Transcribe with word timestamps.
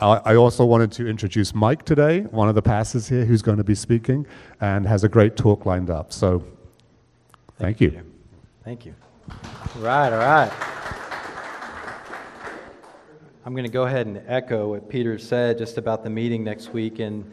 I 0.00 0.36
also 0.36 0.64
wanted 0.64 0.92
to 0.92 1.06
introduce 1.06 1.54
Mike 1.54 1.84
today, 1.84 2.22
one 2.22 2.48
of 2.48 2.54
the 2.54 2.62
pastors 2.62 3.06
here 3.06 3.26
who's 3.26 3.42
going 3.42 3.58
to 3.58 3.64
be 3.64 3.74
speaking 3.74 4.26
and 4.58 4.86
has 4.86 5.04
a 5.04 5.10
great 5.10 5.36
talk 5.36 5.66
lined 5.66 5.90
up. 5.90 6.10
So, 6.10 6.42
thank 7.58 7.82
you. 7.82 7.90
Peter. 7.90 8.04
Thank 8.64 8.86
you. 8.86 8.94
Right, 9.76 10.10
all 10.10 10.18
right. 10.18 10.50
I'm 13.44 13.52
going 13.52 13.66
to 13.66 13.70
go 13.70 13.82
ahead 13.82 14.06
and 14.06 14.22
echo 14.26 14.70
what 14.70 14.88
Peter 14.88 15.18
said 15.18 15.58
just 15.58 15.76
about 15.76 16.02
the 16.02 16.08
meeting 16.08 16.42
next 16.44 16.72
week. 16.72 16.98
And 16.98 17.30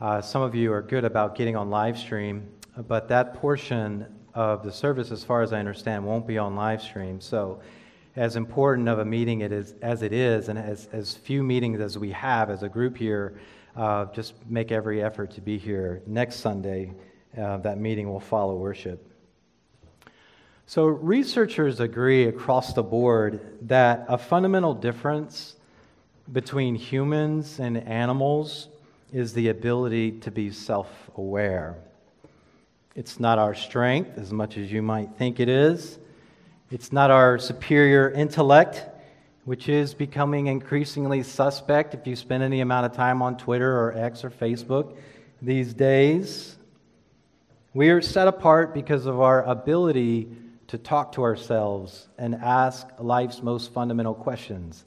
uh, 0.00 0.20
some 0.20 0.42
of 0.42 0.54
you 0.54 0.72
are 0.72 0.82
good 0.82 1.04
about 1.04 1.34
getting 1.34 1.56
on 1.56 1.70
live 1.70 1.98
stream, 1.98 2.46
but 2.86 3.08
that 3.08 3.34
portion 3.34 4.06
of 4.32 4.62
the 4.62 4.70
service, 4.70 5.10
as 5.10 5.24
far 5.24 5.42
as 5.42 5.52
I 5.52 5.58
understand, 5.58 6.06
won't 6.06 6.26
be 6.26 6.38
on 6.38 6.54
live 6.54 6.82
stream. 6.82 7.20
So, 7.20 7.60
as 8.16 8.34
important 8.34 8.88
of 8.88 8.98
a 8.98 9.04
meeting 9.04 9.42
it 9.42 9.52
is 9.52 9.74
as 9.82 10.02
it 10.02 10.12
is, 10.12 10.48
and 10.48 10.58
as, 10.58 10.88
as 10.92 11.14
few 11.14 11.42
meetings 11.42 11.80
as 11.80 11.98
we 11.98 12.10
have 12.10 12.50
as 12.50 12.62
a 12.62 12.68
group 12.68 12.96
here, 12.96 13.38
uh, 13.76 14.06
just 14.06 14.34
make 14.48 14.72
every 14.72 15.02
effort 15.02 15.30
to 15.32 15.40
be 15.40 15.58
here 15.58 16.02
next 16.06 16.36
Sunday. 16.36 16.92
Uh, 17.36 17.58
that 17.58 17.78
meeting 17.78 18.08
will 18.08 18.20
follow 18.20 18.56
worship. 18.56 19.12
So, 20.64 20.86
researchers 20.86 21.78
agree 21.78 22.24
across 22.24 22.72
the 22.72 22.82
board 22.82 23.40
that 23.68 24.06
a 24.08 24.16
fundamental 24.16 24.74
difference 24.74 25.56
between 26.32 26.74
humans 26.74 27.60
and 27.60 27.76
animals 27.76 28.68
is 29.12 29.32
the 29.34 29.48
ability 29.48 30.12
to 30.20 30.30
be 30.30 30.50
self 30.50 30.88
aware. 31.16 31.76
It's 32.94 33.20
not 33.20 33.38
our 33.38 33.54
strength 33.54 34.16
as 34.16 34.32
much 34.32 34.56
as 34.56 34.72
you 34.72 34.80
might 34.80 35.10
think 35.18 35.38
it 35.38 35.50
is. 35.50 35.98
It's 36.68 36.92
not 36.92 37.12
our 37.12 37.38
superior 37.38 38.10
intellect, 38.10 38.84
which 39.44 39.68
is 39.68 39.94
becoming 39.94 40.48
increasingly 40.48 41.22
suspect 41.22 41.94
if 41.94 42.08
you 42.08 42.16
spend 42.16 42.42
any 42.42 42.60
amount 42.60 42.86
of 42.86 42.92
time 42.92 43.22
on 43.22 43.36
Twitter 43.36 43.70
or 43.70 43.92
X 43.96 44.24
or 44.24 44.30
Facebook 44.30 44.96
these 45.40 45.72
days. 45.72 46.56
We 47.72 47.90
are 47.90 48.02
set 48.02 48.26
apart 48.26 48.74
because 48.74 49.06
of 49.06 49.20
our 49.20 49.44
ability 49.44 50.28
to 50.66 50.76
talk 50.76 51.12
to 51.12 51.22
ourselves 51.22 52.08
and 52.18 52.34
ask 52.34 52.88
life's 52.98 53.44
most 53.44 53.72
fundamental 53.72 54.14
questions, 54.14 54.84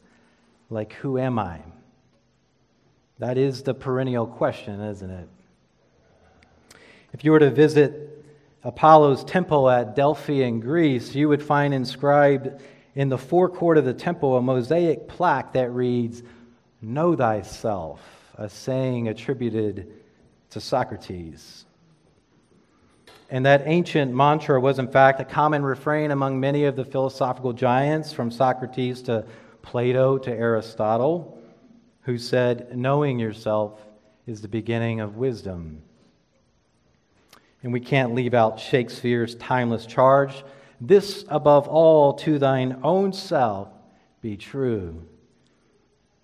like, 0.69 0.91
Who 0.93 1.17
am 1.17 1.39
I? 1.39 1.61
That 3.19 3.37
is 3.37 3.63
the 3.63 3.73
perennial 3.73 4.27
question, 4.27 4.81
isn't 4.81 5.09
it? 5.09 5.29
If 7.13 7.23
you 7.23 7.31
were 7.31 7.39
to 7.39 7.49
visit 7.49 8.18
Apollo's 8.63 9.23
temple 9.23 9.69
at 9.69 9.95
Delphi 9.95 10.43
in 10.43 10.59
Greece, 10.59 11.15
you 11.15 11.29
would 11.29 11.41
find 11.41 11.73
inscribed 11.73 12.61
in 12.93 13.07
the 13.09 13.17
forecourt 13.17 13.77
of 13.77 13.85
the 13.85 13.93
temple 13.93 14.35
a 14.35 14.41
mosaic 14.41 15.07
plaque 15.07 15.53
that 15.53 15.71
reads, 15.71 16.21
Know 16.81 17.15
thyself, 17.15 18.01
a 18.37 18.49
saying 18.49 19.07
attributed 19.07 19.91
to 20.49 20.59
Socrates. 20.59 21.65
And 23.29 23.45
that 23.45 23.63
ancient 23.65 24.13
mantra 24.13 24.59
was, 24.59 24.79
in 24.79 24.87
fact, 24.87 25.21
a 25.21 25.25
common 25.25 25.63
refrain 25.63 26.11
among 26.11 26.39
many 26.39 26.65
of 26.65 26.75
the 26.75 26.85
philosophical 26.85 27.53
giants, 27.53 28.11
from 28.11 28.31
Socrates 28.31 29.03
to 29.03 29.25
Plato 29.61 30.17
to 30.17 30.31
Aristotle, 30.31 31.39
who 32.01 32.17
said, 32.17 32.75
Knowing 32.75 33.19
yourself 33.19 33.79
is 34.25 34.41
the 34.41 34.47
beginning 34.47 34.99
of 34.99 35.15
wisdom. 35.15 35.83
And 37.63 37.73
we 37.73 37.79
can't 37.79 38.15
leave 38.15 38.33
out 38.33 38.59
Shakespeare's 38.59 39.35
timeless 39.35 39.85
charge 39.85 40.43
this 40.81 41.25
above 41.27 41.67
all 41.67 42.13
to 42.13 42.39
thine 42.39 42.79
own 42.83 43.11
self 43.11 43.67
be 44.21 44.37
true. 44.37 45.03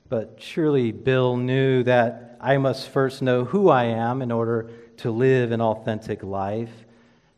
But 0.08 0.38
surely 0.39 0.91
Bill 0.91 1.36
knew 1.36 1.83
that 1.83 2.38
I 2.39 2.58
must 2.58 2.89
first 2.89 3.22
know 3.22 3.44
who 3.44 3.69
I 3.69 3.86
am 3.86 4.22
in 4.22 4.31
order 4.31 4.72
to 4.97 5.11
live 5.11 5.52
an 5.52 5.61
authentic 5.61 6.23
life. 6.23 6.72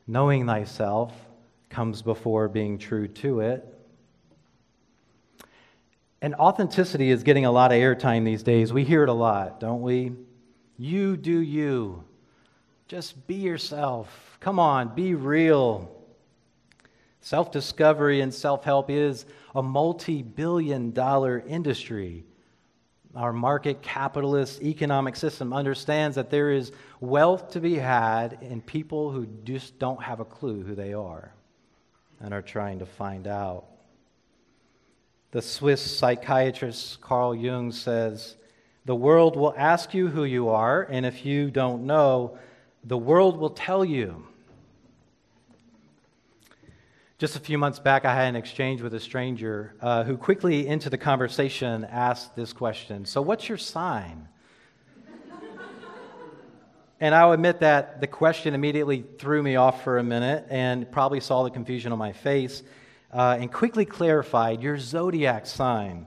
Knowing 0.05 0.45
thyself 0.45 1.13
comes 1.69 2.01
before 2.01 2.47
being 2.47 2.77
true 2.77 3.07
to 3.07 3.41
it. 3.41 3.73
And 6.21 6.33
authenticity 6.35 7.09
is 7.11 7.23
getting 7.23 7.45
a 7.45 7.51
lot 7.51 7.71
of 7.71 7.77
airtime 7.77 8.25
these 8.25 8.43
days. 8.43 8.73
We 8.73 8.83
hear 8.83 9.03
it 9.03 9.09
a 9.09 9.13
lot, 9.13 9.59
don't 9.59 9.81
we? 9.81 10.13
You 10.77 11.17
do 11.17 11.39
you. 11.39 12.03
Just 12.87 13.27
be 13.27 13.35
yourself. 13.35 14.37
Come 14.39 14.59
on, 14.59 14.95
be 14.95 15.13
real. 15.13 15.91
Self 17.19 17.51
discovery 17.51 18.21
and 18.21 18.33
self 18.33 18.63
help 18.63 18.89
is 18.89 19.25
a 19.53 19.61
multi 19.61 20.21
billion 20.21 20.91
dollar 20.91 21.43
industry. 21.45 22.23
Our 23.13 23.33
market 23.33 23.81
capitalist 23.81 24.61
economic 24.61 25.15
system 25.15 25.51
understands 25.51 26.15
that 26.15 26.29
there 26.29 26.51
is 26.51 26.71
wealth 27.01 27.51
to 27.51 27.59
be 27.59 27.75
had 27.75 28.37
in 28.41 28.61
people 28.61 29.11
who 29.11 29.25
just 29.43 29.79
don't 29.79 30.01
have 30.01 30.19
a 30.19 30.25
clue 30.25 30.63
who 30.63 30.75
they 30.75 30.93
are 30.93 31.33
and 32.21 32.33
are 32.33 32.41
trying 32.41 32.79
to 32.79 32.85
find 32.85 33.27
out. 33.27 33.65
The 35.31 35.41
Swiss 35.41 35.81
psychiatrist 35.81 37.01
Carl 37.01 37.35
Jung 37.35 37.71
says, 37.71 38.37
The 38.85 38.95
world 38.95 39.35
will 39.35 39.53
ask 39.57 39.93
you 39.93 40.07
who 40.07 40.23
you 40.23 40.49
are, 40.49 40.83
and 40.83 41.05
if 41.05 41.25
you 41.25 41.51
don't 41.51 41.85
know, 41.85 42.37
the 42.83 42.97
world 42.97 43.37
will 43.37 43.49
tell 43.49 43.83
you. 43.83 44.25
Just 47.17 47.35
a 47.35 47.39
few 47.39 47.57
months 47.57 47.79
back, 47.79 48.05
I 48.05 48.13
had 48.13 48.27
an 48.27 48.35
exchange 48.35 48.81
with 48.81 48.93
a 48.93 48.99
stranger 48.99 49.73
uh, 49.81 50.03
who 50.03 50.17
quickly 50.17 50.67
into 50.67 50.89
the 50.89 50.99
conversation 50.99 51.83
asked 51.85 52.35
this 52.35 52.53
question 52.53 53.05
So, 53.05 53.21
what's 53.21 53.49
your 53.49 53.57
sign? 53.57 54.27
and 56.99 57.15
I'll 57.15 57.31
admit 57.31 57.59
that 57.61 58.01
the 58.01 58.07
question 58.07 58.53
immediately 58.53 59.03
threw 59.17 59.41
me 59.41 59.55
off 59.55 59.83
for 59.83 59.97
a 59.97 60.03
minute 60.03 60.45
and 60.49 60.91
probably 60.91 61.19
saw 61.19 61.43
the 61.43 61.49
confusion 61.49 61.91
on 61.91 61.97
my 61.97 62.11
face 62.11 62.63
uh, 63.11 63.37
and 63.39 63.51
quickly 63.51 63.85
clarified 63.85 64.61
your 64.61 64.77
zodiac 64.77 65.45
sign. 65.45 66.05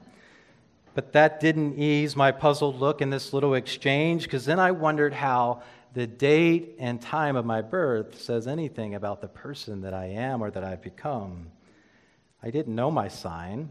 But 0.94 1.12
that 1.12 1.40
didn't 1.40 1.78
ease 1.78 2.16
my 2.16 2.32
puzzled 2.32 2.80
look 2.80 3.00
in 3.00 3.10
this 3.10 3.32
little 3.32 3.54
exchange 3.54 4.24
because 4.24 4.44
then 4.44 4.58
I 4.58 4.72
wondered 4.72 5.14
how 5.14 5.62
the 5.92 6.06
date 6.06 6.76
and 6.78 7.00
time 7.00 7.36
of 7.36 7.44
my 7.44 7.62
birth 7.62 8.20
says 8.20 8.46
anything 8.46 8.94
about 8.94 9.20
the 9.20 9.28
person 9.28 9.80
that 9.82 9.94
I 9.94 10.06
am 10.06 10.42
or 10.42 10.50
that 10.50 10.62
I've 10.62 10.82
become. 10.82 11.50
I 12.42 12.50
didn't 12.50 12.74
know 12.74 12.90
my 12.90 13.08
sign, 13.08 13.70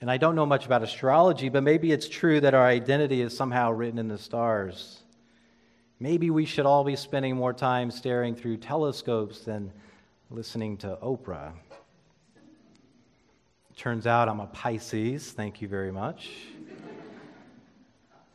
and 0.00 0.10
I 0.10 0.16
don't 0.16 0.34
know 0.34 0.46
much 0.46 0.66
about 0.66 0.82
astrology, 0.82 1.48
but 1.48 1.62
maybe 1.62 1.92
it's 1.92 2.08
true 2.08 2.40
that 2.40 2.54
our 2.54 2.66
identity 2.66 3.22
is 3.22 3.36
somehow 3.36 3.70
written 3.72 3.98
in 3.98 4.08
the 4.08 4.18
stars. 4.18 5.02
Maybe 5.98 6.30
we 6.30 6.44
should 6.44 6.66
all 6.66 6.84
be 6.84 6.96
spending 6.96 7.36
more 7.36 7.52
time 7.52 7.90
staring 7.90 8.34
through 8.34 8.58
telescopes 8.58 9.40
than 9.40 9.72
listening 10.30 10.76
to 10.78 10.98
Oprah. 11.02 11.52
Turns 13.76 14.06
out 14.06 14.28
I'm 14.28 14.40
a 14.40 14.46
Pisces. 14.46 15.32
Thank 15.32 15.62
you 15.62 15.68
very 15.68 15.90
much. 15.90 16.30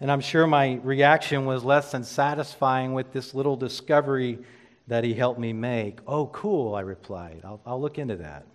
And 0.01 0.11
I'm 0.11 0.21
sure 0.21 0.45
my 0.45 0.79
reaction 0.83 1.45
was 1.45 1.63
less 1.63 1.91
than 1.91 2.03
satisfying 2.03 2.93
with 2.93 3.13
this 3.13 3.33
little 3.33 3.55
discovery 3.55 4.39
that 4.87 5.03
he 5.03 5.13
helped 5.13 5.39
me 5.39 5.53
make. 5.53 5.99
Oh, 6.05 6.27
cool, 6.27 6.75
I 6.75 6.81
replied. 6.81 7.41
I'll, 7.43 7.61
I'll 7.65 7.81
look 7.81 7.97
into 7.97 8.17
that. 8.17 8.45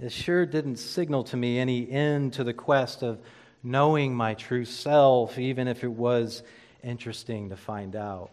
It 0.00 0.12
sure 0.12 0.44
didn't 0.44 0.76
signal 0.76 1.24
to 1.24 1.36
me 1.36 1.58
any 1.58 1.90
end 1.90 2.34
to 2.34 2.44
the 2.44 2.52
quest 2.52 3.02
of 3.02 3.20
knowing 3.62 4.14
my 4.14 4.34
true 4.34 4.64
self, 4.64 5.38
even 5.38 5.68
if 5.68 5.84
it 5.84 5.92
was 5.92 6.42
interesting 6.82 7.48
to 7.50 7.56
find 7.56 7.96
out. 7.96 8.30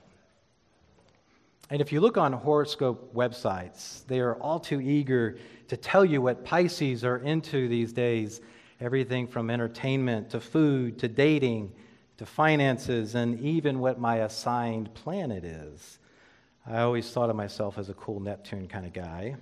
And 1.70 1.82
if 1.82 1.92
you 1.92 2.02
look 2.02 2.18
on 2.18 2.34
horoscope 2.34 3.14
websites, 3.14 4.06
they 4.08 4.20
are 4.20 4.36
all 4.36 4.60
too 4.60 4.82
eager 4.82 5.38
to 5.68 5.78
tell 5.78 6.04
you 6.04 6.22
what 6.22 6.44
Pisces 6.44 7.04
are 7.04 7.18
into 7.18 7.68
these 7.68 7.94
days 7.94 8.42
everything 8.82 9.28
from 9.28 9.50
entertainment 9.50 10.30
to 10.32 10.40
food 10.40 11.00
to 11.00 11.08
dating 11.08 11.72
to 12.18 12.26
finances 12.26 13.16
and 13.16 13.40
even 13.40 13.80
what 13.80 14.00
my 14.00 14.18
assigned 14.18 14.94
planet 14.94 15.46
is. 15.46 16.00
I 16.68 16.80
always 16.82 17.10
thought 17.10 17.30
of 17.30 17.36
myself 17.38 17.78
as 17.78 17.90
a 17.90 17.94
cool 17.94 18.20
Neptune 18.20 18.68
kind 18.68 18.86
of 18.86 18.92
guy. 18.92 19.38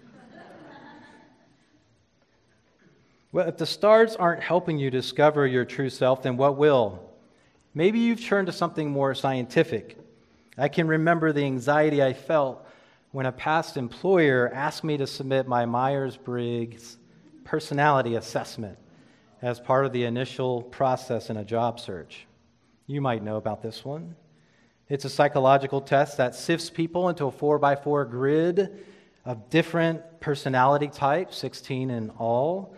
well, 3.31 3.48
if 3.48 3.57
the 3.57 3.66
stars 3.66 4.16
aren't 4.16 4.44
helping 4.44 4.78
you 4.78 4.92
discover 4.92 5.48
your 5.48 5.66
true 5.66 5.90
self, 5.90 6.22
then 6.22 6.38
what 6.38 6.56
will? 6.56 7.04
Maybe 7.74 8.00
you've 8.00 8.24
turned 8.24 8.45
to 8.45 8.54
something 8.54 8.92
more 8.92 9.16
scientific. 9.16 9.98
I 10.57 10.68
can 10.68 10.88
remember 10.88 11.33
the 11.33 11.44
anxiety 11.44 12.04
I 12.04 12.13
felt 12.13 12.63
when 13.12 13.25
a 13.25 13.31
past 13.31 13.78
employer 13.78 14.51
asked 14.54 14.83
me 14.83 14.98
to 14.98 15.07
submit 15.07 15.48
my 15.48 15.66
Myers 15.66 16.16
Briggs 16.16 16.98
personality 17.44 18.16
assessment 18.16 18.78
as 19.42 19.60
part 19.60 19.86
of 19.86 19.94
the 19.94 20.04
initial 20.04 20.63
process 20.63 21.30
in 21.30 21.38
a 21.38 21.44
job 21.44 21.80
search. 21.80 22.25
You 22.88 23.01
might 23.01 23.24
know 23.24 23.38
about 23.38 23.62
this 23.62 23.86
one. 23.86 24.16
It's 24.89 25.06
a 25.06 25.10
psychological 25.10 25.81
test 25.81 26.18
that 26.18 26.34
sifts 26.34 26.69
people 26.69 27.10
into 27.10 27.25
a 27.25 27.31
four 27.31 27.60
by 27.60 27.75
four 27.75 28.06
grid 28.06 28.86
of 29.25 29.50
different 29.50 30.22
personality 30.22 30.88
types, 30.88 31.38
16 31.38 31.89
in 31.89 32.10
all. 32.12 32.74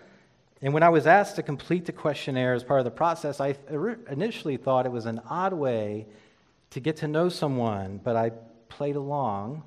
And 0.62 0.74
when 0.74 0.84
I 0.84 0.90
was 0.90 1.06
asked 1.06 1.36
to 1.36 1.44
complete 1.44 1.86
the 1.86 1.92
questionnaire 1.92 2.54
as 2.54 2.64
part 2.64 2.80
of 2.80 2.86
the 2.86 2.92
process, 2.92 3.40
I 3.40 3.56
initially 4.10 4.58
thought 4.58 4.86
it 4.86 4.92
was 4.92 5.06
an 5.06 5.22
odd 5.30 5.54
way 5.54 6.08
to 6.72 6.80
get 6.80 6.98
to 6.98 7.08
know 7.08 7.30
someone, 7.30 8.00
but 8.04 8.16
I 8.16 8.32
played 8.68 8.96
along. 8.96 9.64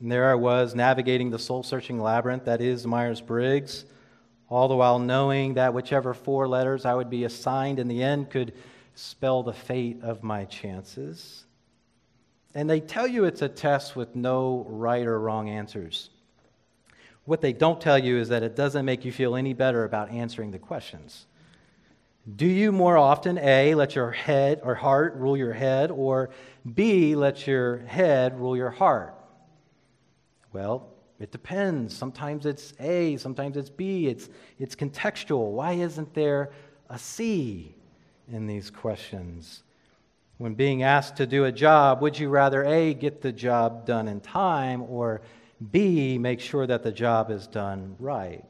And 0.00 0.12
there 0.12 0.30
I 0.30 0.34
was 0.34 0.74
navigating 0.74 1.30
the 1.30 1.38
soul 1.38 1.62
searching 1.62 1.98
labyrinth 1.98 2.44
that 2.44 2.60
is 2.60 2.86
Myers 2.86 3.20
Briggs, 3.20 3.86
all 4.54 4.68
the 4.68 4.76
while 4.76 5.00
knowing 5.00 5.54
that 5.54 5.74
whichever 5.74 6.14
four 6.14 6.46
letters 6.46 6.84
I 6.84 6.94
would 6.94 7.10
be 7.10 7.24
assigned 7.24 7.80
in 7.80 7.88
the 7.88 8.04
end 8.04 8.30
could 8.30 8.52
spell 8.94 9.42
the 9.42 9.52
fate 9.52 9.98
of 10.04 10.22
my 10.22 10.44
chances. 10.44 11.44
And 12.54 12.70
they 12.70 12.78
tell 12.78 13.08
you 13.08 13.24
it's 13.24 13.42
a 13.42 13.48
test 13.48 13.96
with 13.96 14.14
no 14.14 14.64
right 14.68 15.04
or 15.04 15.18
wrong 15.18 15.50
answers. 15.50 16.08
What 17.24 17.40
they 17.40 17.52
don't 17.52 17.80
tell 17.80 17.98
you 17.98 18.18
is 18.18 18.28
that 18.28 18.44
it 18.44 18.54
doesn't 18.54 18.84
make 18.84 19.04
you 19.04 19.10
feel 19.10 19.34
any 19.34 19.54
better 19.54 19.82
about 19.82 20.12
answering 20.12 20.52
the 20.52 20.60
questions. 20.60 21.26
Do 22.36 22.46
you 22.46 22.70
more 22.70 22.96
often, 22.96 23.38
A, 23.38 23.74
let 23.74 23.96
your 23.96 24.12
head 24.12 24.60
or 24.62 24.76
heart 24.76 25.16
rule 25.16 25.36
your 25.36 25.52
head, 25.52 25.90
or 25.90 26.30
B, 26.76 27.16
let 27.16 27.44
your 27.48 27.78
head 27.78 28.38
rule 28.38 28.56
your 28.56 28.70
heart? 28.70 29.16
Well, 30.52 30.93
it 31.20 31.30
depends. 31.30 31.96
Sometimes 31.96 32.46
it's 32.46 32.74
A, 32.80 33.16
sometimes 33.16 33.56
it's 33.56 33.70
B. 33.70 34.08
It's, 34.08 34.28
it's 34.58 34.74
contextual. 34.74 35.52
Why 35.52 35.72
isn't 35.72 36.12
there 36.14 36.50
a 36.90 36.98
C 36.98 37.74
in 38.30 38.46
these 38.46 38.70
questions? 38.70 39.62
When 40.38 40.54
being 40.54 40.82
asked 40.82 41.16
to 41.16 41.26
do 41.26 41.44
a 41.44 41.52
job, 41.52 42.02
would 42.02 42.18
you 42.18 42.28
rather 42.28 42.64
A, 42.64 42.94
get 42.94 43.22
the 43.22 43.32
job 43.32 43.86
done 43.86 44.08
in 44.08 44.20
time, 44.20 44.82
or 44.88 45.22
B, 45.70 46.18
make 46.18 46.40
sure 46.40 46.66
that 46.66 46.82
the 46.82 46.90
job 46.90 47.30
is 47.30 47.46
done 47.46 47.94
right? 48.00 48.44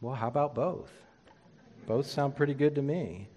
Well, 0.00 0.14
how 0.14 0.26
about 0.28 0.54
both? 0.54 0.90
Both 1.86 2.06
sound 2.06 2.34
pretty 2.34 2.54
good 2.54 2.74
to 2.74 2.82
me. 2.82 3.28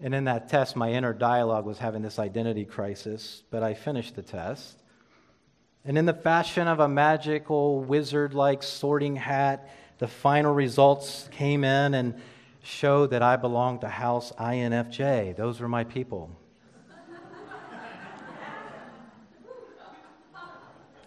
And 0.00 0.14
in 0.14 0.24
that 0.24 0.48
test, 0.48 0.76
my 0.76 0.92
inner 0.92 1.12
dialogue 1.12 1.64
was 1.64 1.78
having 1.78 2.02
this 2.02 2.18
identity 2.18 2.64
crisis, 2.64 3.42
but 3.50 3.62
I 3.62 3.74
finished 3.74 4.16
the 4.16 4.22
test. 4.22 4.81
And 5.84 5.98
in 5.98 6.06
the 6.06 6.14
fashion 6.14 6.68
of 6.68 6.78
a 6.78 6.88
magical 6.88 7.80
wizard 7.80 8.34
like 8.34 8.62
sorting 8.62 9.16
hat, 9.16 9.68
the 9.98 10.06
final 10.06 10.54
results 10.54 11.28
came 11.32 11.64
in 11.64 11.94
and 11.94 12.14
showed 12.62 13.10
that 13.10 13.22
I 13.22 13.36
belonged 13.36 13.80
to 13.80 13.88
House 13.88 14.32
INFJ. 14.38 15.36
Those 15.36 15.60
were 15.60 15.68
my 15.68 15.84
people. 15.84 16.30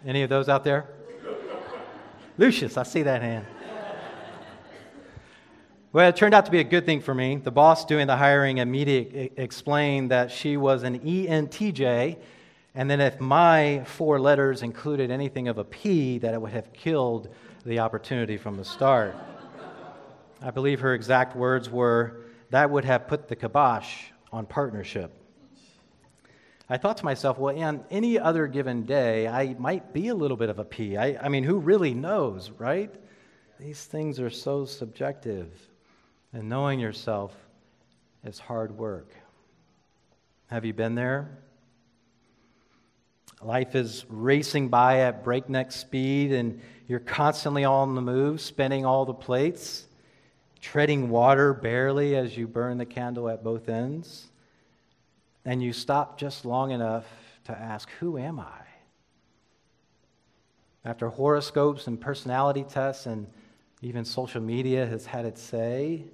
Any 0.06 0.22
of 0.22 0.30
those 0.30 0.50
out 0.50 0.64
there? 0.64 0.88
Lucius, 2.38 2.78
I 2.78 2.84
see 2.84 3.04
that 3.04 3.22
hand. 3.22 3.46
Well, 5.94 6.10
it 6.10 6.18
turned 6.18 6.34
out 6.34 6.46
to 6.46 6.52
be 6.52 6.60
a 6.60 6.66
good 6.66 6.86
thing 6.86 7.00
for 7.00 7.16
me. 7.16 7.38
The 7.38 7.52
boss 7.52 7.86
doing 7.86 8.06
the 8.06 8.18
hiring 8.18 8.58
immediately 8.58 9.32
explained 9.38 10.12
that 10.12 10.30
she 10.30 10.58
was 10.58 10.84
an 10.84 11.00
ENTJ, 11.00 12.18
and 12.76 12.90
then 12.90 13.00
if 13.00 13.20
my 13.22 13.84
four 13.86 14.20
letters 14.20 14.62
included 14.62 15.10
anything 15.10 15.48
of 15.48 15.58
a 15.58 15.64
P, 15.64 16.18
that 16.20 16.34
it 16.34 16.42
would 16.42 16.52
have 16.52 16.74
killed 16.74 17.30
the 17.66 17.80
opportunity 17.80 18.38
from 18.38 18.58
the 18.58 18.66
start. 18.66 19.16
I 20.42 20.52
believe 20.52 20.82
her 20.82 20.94
exact 20.94 21.36
words 21.36 21.70
were, 21.70 22.22
that 22.50 22.70
would 22.70 22.86
have 22.86 23.08
put 23.08 23.30
the 23.30 23.36
kibosh 23.36 24.04
on 24.32 24.46
partnership. 24.46 25.12
I 26.70 26.78
thought 26.78 26.98
to 26.98 27.06
myself, 27.06 27.38
well, 27.38 27.58
on 27.58 27.86
any 27.90 28.20
other 28.20 28.48
given 28.48 28.84
day, 28.84 29.28
I 29.28 29.56
might 29.58 29.94
be 29.94 30.10
a 30.10 30.16
little 30.16 30.36
bit 30.36 30.50
of 30.50 30.60
a 30.60 30.66
P. 30.66 30.98
I, 30.98 31.18
I 31.26 31.30
mean, 31.30 31.44
who 31.44 31.60
really 31.60 31.94
knows, 31.94 32.52
right? 32.58 32.94
These 33.60 33.86
things 33.86 34.20
are 34.20 34.30
so 34.30 34.66
subjective. 34.66 35.50
And 36.34 36.50
knowing 36.50 36.80
yourself 36.80 37.34
is 38.26 38.40
hard 38.40 38.78
work. 38.78 39.14
Have 40.48 40.66
you 40.66 40.74
been 40.74 40.96
there? 40.96 41.38
Life 43.46 43.76
is 43.76 44.06
racing 44.10 44.70
by 44.70 45.02
at 45.02 45.24
breakneck 45.24 45.72
speed, 45.72 46.32
and 46.32 46.60
you're 46.88 47.00
constantly 47.00 47.64
on 47.64 47.94
the 47.94 48.02
move, 48.02 48.42
spinning 48.42 48.86
all 48.88 49.06
the 49.06 49.14
plates, 49.14 49.86
treading 50.62 51.10
water 51.10 51.54
barely 51.54 52.16
as 52.16 52.36
you 52.36 52.48
burn 52.48 52.80
the 52.80 52.88
candle 52.88 53.30
at 53.30 53.44
both 53.44 53.70
ends. 53.70 54.30
And 55.46 55.62
you 55.62 55.74
stop 55.74 56.18
just 56.18 56.44
long 56.44 56.72
enough 56.72 57.06
to 57.44 57.52
ask, 57.52 57.88
Who 58.00 58.18
am 58.18 58.40
I? 58.40 58.62
After 60.84 61.10
horoscopes 61.10 61.86
and 61.86 62.02
personality 62.02 62.66
tests, 62.68 63.06
and 63.06 63.28
even 63.84 64.06
social 64.06 64.42
media 64.42 64.88
has 64.88 65.06
had 65.06 65.24
its 65.24 65.40
say, 65.40 66.06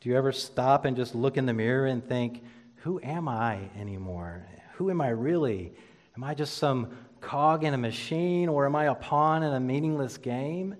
do 0.00 0.08
you 0.08 0.16
ever 0.16 0.30
stop 0.30 0.84
and 0.84 0.96
just 0.96 1.14
look 1.14 1.36
in 1.36 1.46
the 1.46 1.52
mirror 1.52 1.86
and 1.86 2.04
think, 2.04 2.44
who 2.76 3.00
am 3.02 3.28
I 3.28 3.58
anymore? 3.76 4.44
Who 4.74 4.90
am 4.90 5.00
I 5.00 5.08
really? 5.08 5.72
Am 6.16 6.24
I 6.24 6.34
just 6.34 6.58
some 6.58 6.90
cog 7.20 7.64
in 7.64 7.72
a 7.72 7.78
machine 7.78 8.48
or 8.48 8.66
am 8.66 8.76
I 8.76 8.86
a 8.86 8.94
pawn 8.94 9.42
in 9.42 9.52
a 9.54 9.60
meaningless 9.60 10.18
game? 10.18 10.74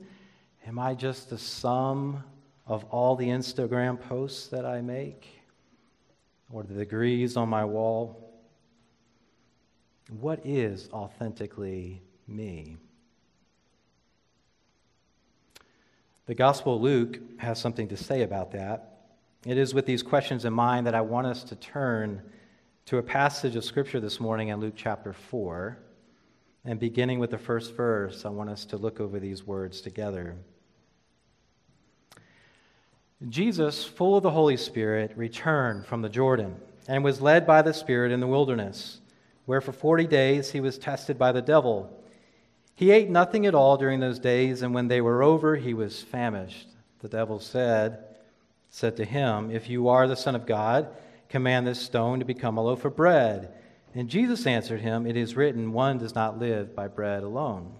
Am 0.66 0.78
I 0.78 0.94
just 0.94 1.30
the 1.30 1.38
sum 1.38 2.22
of 2.66 2.84
all 2.84 3.16
the 3.16 3.28
Instagram 3.28 4.00
posts 4.00 4.48
that 4.48 4.64
I 4.64 4.80
make 4.80 5.26
or 6.50 6.62
the 6.62 6.74
degrees 6.74 7.36
on 7.36 7.48
my 7.48 7.64
wall? 7.64 8.30
What 10.20 10.44
is 10.44 10.88
authentically 10.92 12.02
me? 12.26 12.76
The 16.26 16.34
Gospel 16.34 16.76
of 16.76 16.82
Luke 16.82 17.18
has 17.38 17.58
something 17.58 17.88
to 17.88 17.96
say 17.96 18.22
about 18.22 18.52
that. 18.52 19.06
It 19.44 19.58
is 19.58 19.74
with 19.74 19.86
these 19.86 20.02
questions 20.02 20.44
in 20.44 20.52
mind 20.52 20.86
that 20.86 20.94
I 20.94 21.00
want 21.00 21.26
us 21.26 21.42
to 21.44 21.56
turn 21.56 22.22
to 22.86 22.98
a 22.98 23.02
passage 23.02 23.54
of 23.54 23.64
Scripture 23.64 24.00
this 24.00 24.18
morning 24.18 24.48
in 24.48 24.58
Luke 24.58 24.74
chapter 24.76 25.12
4. 25.12 25.78
And 26.64 26.78
beginning 26.78 27.18
with 27.18 27.30
the 27.30 27.38
first 27.38 27.76
verse, 27.76 28.24
I 28.24 28.28
want 28.28 28.50
us 28.50 28.64
to 28.66 28.76
look 28.76 29.00
over 29.00 29.18
these 29.20 29.46
words 29.46 29.80
together. 29.80 30.36
Jesus, 33.28 33.84
full 33.84 34.16
of 34.16 34.22
the 34.22 34.30
Holy 34.30 34.56
Spirit, 34.56 35.12
returned 35.16 35.86
from 35.86 36.02
the 36.02 36.08
Jordan 36.08 36.56
and 36.88 37.04
was 37.04 37.20
led 37.20 37.46
by 37.46 37.62
the 37.62 37.72
Spirit 37.72 38.10
in 38.10 38.20
the 38.20 38.26
wilderness, 38.26 39.00
where 39.46 39.60
for 39.60 39.72
forty 39.72 40.06
days 40.06 40.50
he 40.50 40.60
was 40.60 40.78
tested 40.78 41.18
by 41.18 41.30
the 41.30 41.42
devil. 41.42 42.02
He 42.74 42.90
ate 42.90 43.10
nothing 43.10 43.46
at 43.46 43.54
all 43.54 43.76
during 43.76 44.00
those 44.00 44.18
days, 44.18 44.62
and 44.62 44.74
when 44.74 44.88
they 44.88 45.00
were 45.00 45.22
over, 45.22 45.54
he 45.54 45.72
was 45.74 46.02
famished. 46.02 46.68
The 46.98 47.08
devil 47.08 47.38
said, 47.38 48.04
said 48.70 48.96
to 48.96 49.04
him, 49.04 49.52
If 49.52 49.68
you 49.68 49.88
are 49.88 50.08
the 50.08 50.16
Son 50.16 50.34
of 50.34 50.46
God, 50.46 50.88
command 51.32 51.66
this 51.66 51.80
stone 51.80 52.18
to 52.18 52.26
become 52.26 52.58
a 52.58 52.62
loaf 52.62 52.84
of 52.84 52.94
bread. 52.94 53.54
And 53.94 54.08
Jesus 54.08 54.46
answered 54.46 54.82
him, 54.82 55.06
It 55.06 55.16
is 55.16 55.34
written, 55.34 55.72
One 55.72 55.96
does 55.96 56.14
not 56.14 56.38
live 56.38 56.76
by 56.76 56.88
bread 56.88 57.22
alone. 57.22 57.74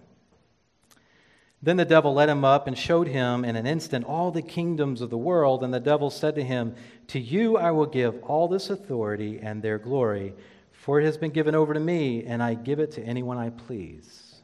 Then 1.62 1.77
the 1.77 1.85
devil 1.85 2.15
led 2.15 2.31
him 2.31 2.45
up 2.45 2.67
and 2.67 2.77
showed 2.77 3.07
him 3.07 3.45
in 3.45 3.55
an 3.55 3.67
instant 3.67 4.07
all 4.07 4.31
the 4.31 4.43
kingdoms 4.43 5.03
of 5.03 5.11
the 5.11 5.19
world. 5.19 5.62
And 5.62 5.73
the 5.73 5.79
devil 5.79 6.11
said 6.11 6.35
to 6.37 6.43
him, 6.43 6.75
To 7.09 7.21
you 7.21 7.59
I 7.59 7.71
will 7.71 7.87
give 7.87 8.21
all 8.25 8.49
this 8.49 8.71
authority 8.71 9.38
and 9.41 9.62
their 9.62 9.79
glory, 9.79 10.35
for 10.73 10.99
it 10.99 11.05
has 11.05 11.19
been 11.19 11.31
given 11.31 11.55
over 11.55 11.75
to 11.75 11.81
me, 11.81 12.25
and 12.25 12.43
I 12.43 12.55
give 12.55 12.81
it 12.81 12.93
to 12.93 13.03
anyone 13.03 13.37
I 13.37 13.50
please. 13.50 14.41